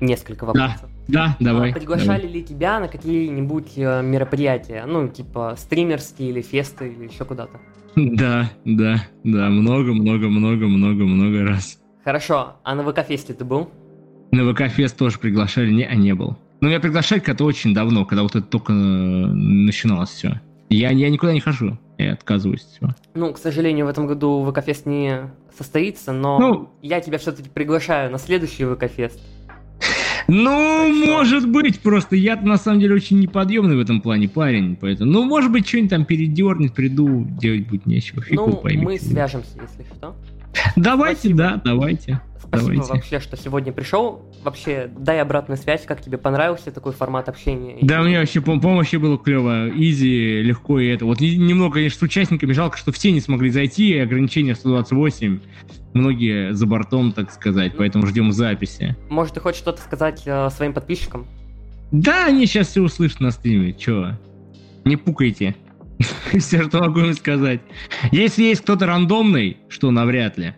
[0.00, 0.88] Несколько вопросов.
[1.08, 1.72] Да, давай.
[1.72, 2.34] А приглашали давай.
[2.34, 4.84] ли тебя на какие-нибудь э, мероприятия?
[4.86, 7.58] Ну, типа стримерские или фесты или еще куда-то?
[8.16, 11.80] Да, да, да, много, много, много, много, много раз.
[12.04, 13.70] Хорошо, а на ВК-фесте ты был?
[14.30, 16.36] На ВК-фест тоже приглашали, не, а не был.
[16.60, 20.40] Но меня приглашали когда-то очень давно, когда вот это только э, начиналось все.
[20.70, 22.94] Я, я никуда не хожу, я отказываюсь от всего.
[23.14, 26.68] Ну, к сожалению, в этом году ВК-фест не состоится, но Ну.
[26.82, 29.18] я тебя все-таки приглашаю на следующий ВК-фест.
[30.30, 34.28] Ну, Так что- может быть, просто я на самом деле очень неподъемный в этом плане
[34.28, 38.84] парень, поэтому, ну, может быть, что-нибудь там передернет, приду, делать будет нечего, фиг Ну, поймет.
[38.84, 40.14] мы свяжемся, если что.
[40.76, 41.38] Давайте, Спасибо.
[41.38, 42.20] да, давайте.
[42.40, 42.92] Спасибо Давайте.
[42.94, 44.22] вообще, что сегодня пришел.
[44.42, 47.76] Вообще, дай обратную связь, как тебе понравился такой формат общения.
[47.82, 51.04] Да, И- мне вообще, по помощи было клево, изи, легко и это.
[51.04, 55.40] Вот не- немного, конечно, с участниками, жалко, что все не смогли зайти, ограничение 128,
[55.92, 58.96] многие за бортом, так сказать, поэтому ждем записи.
[59.10, 61.26] Может, ты хочешь что-то сказать э, своим подписчикам?
[61.90, 64.12] Да, они сейчас все услышат на стриме, чё?
[64.84, 65.54] Не пукайте.
[66.38, 67.60] Все, что могу им сказать.
[68.12, 70.54] Если есть кто-то рандомный, что навряд ли,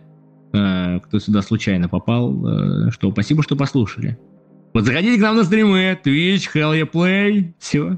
[0.53, 4.17] э, кто сюда случайно попал, э, что спасибо, что послушали.
[4.73, 7.97] Вот заходите к нам на стримы, Twitch, Hell yeah Play, все.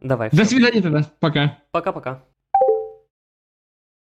[0.00, 0.30] Давай.
[0.32, 1.58] До свидания тогда, пока.
[1.70, 2.22] Пока-пока.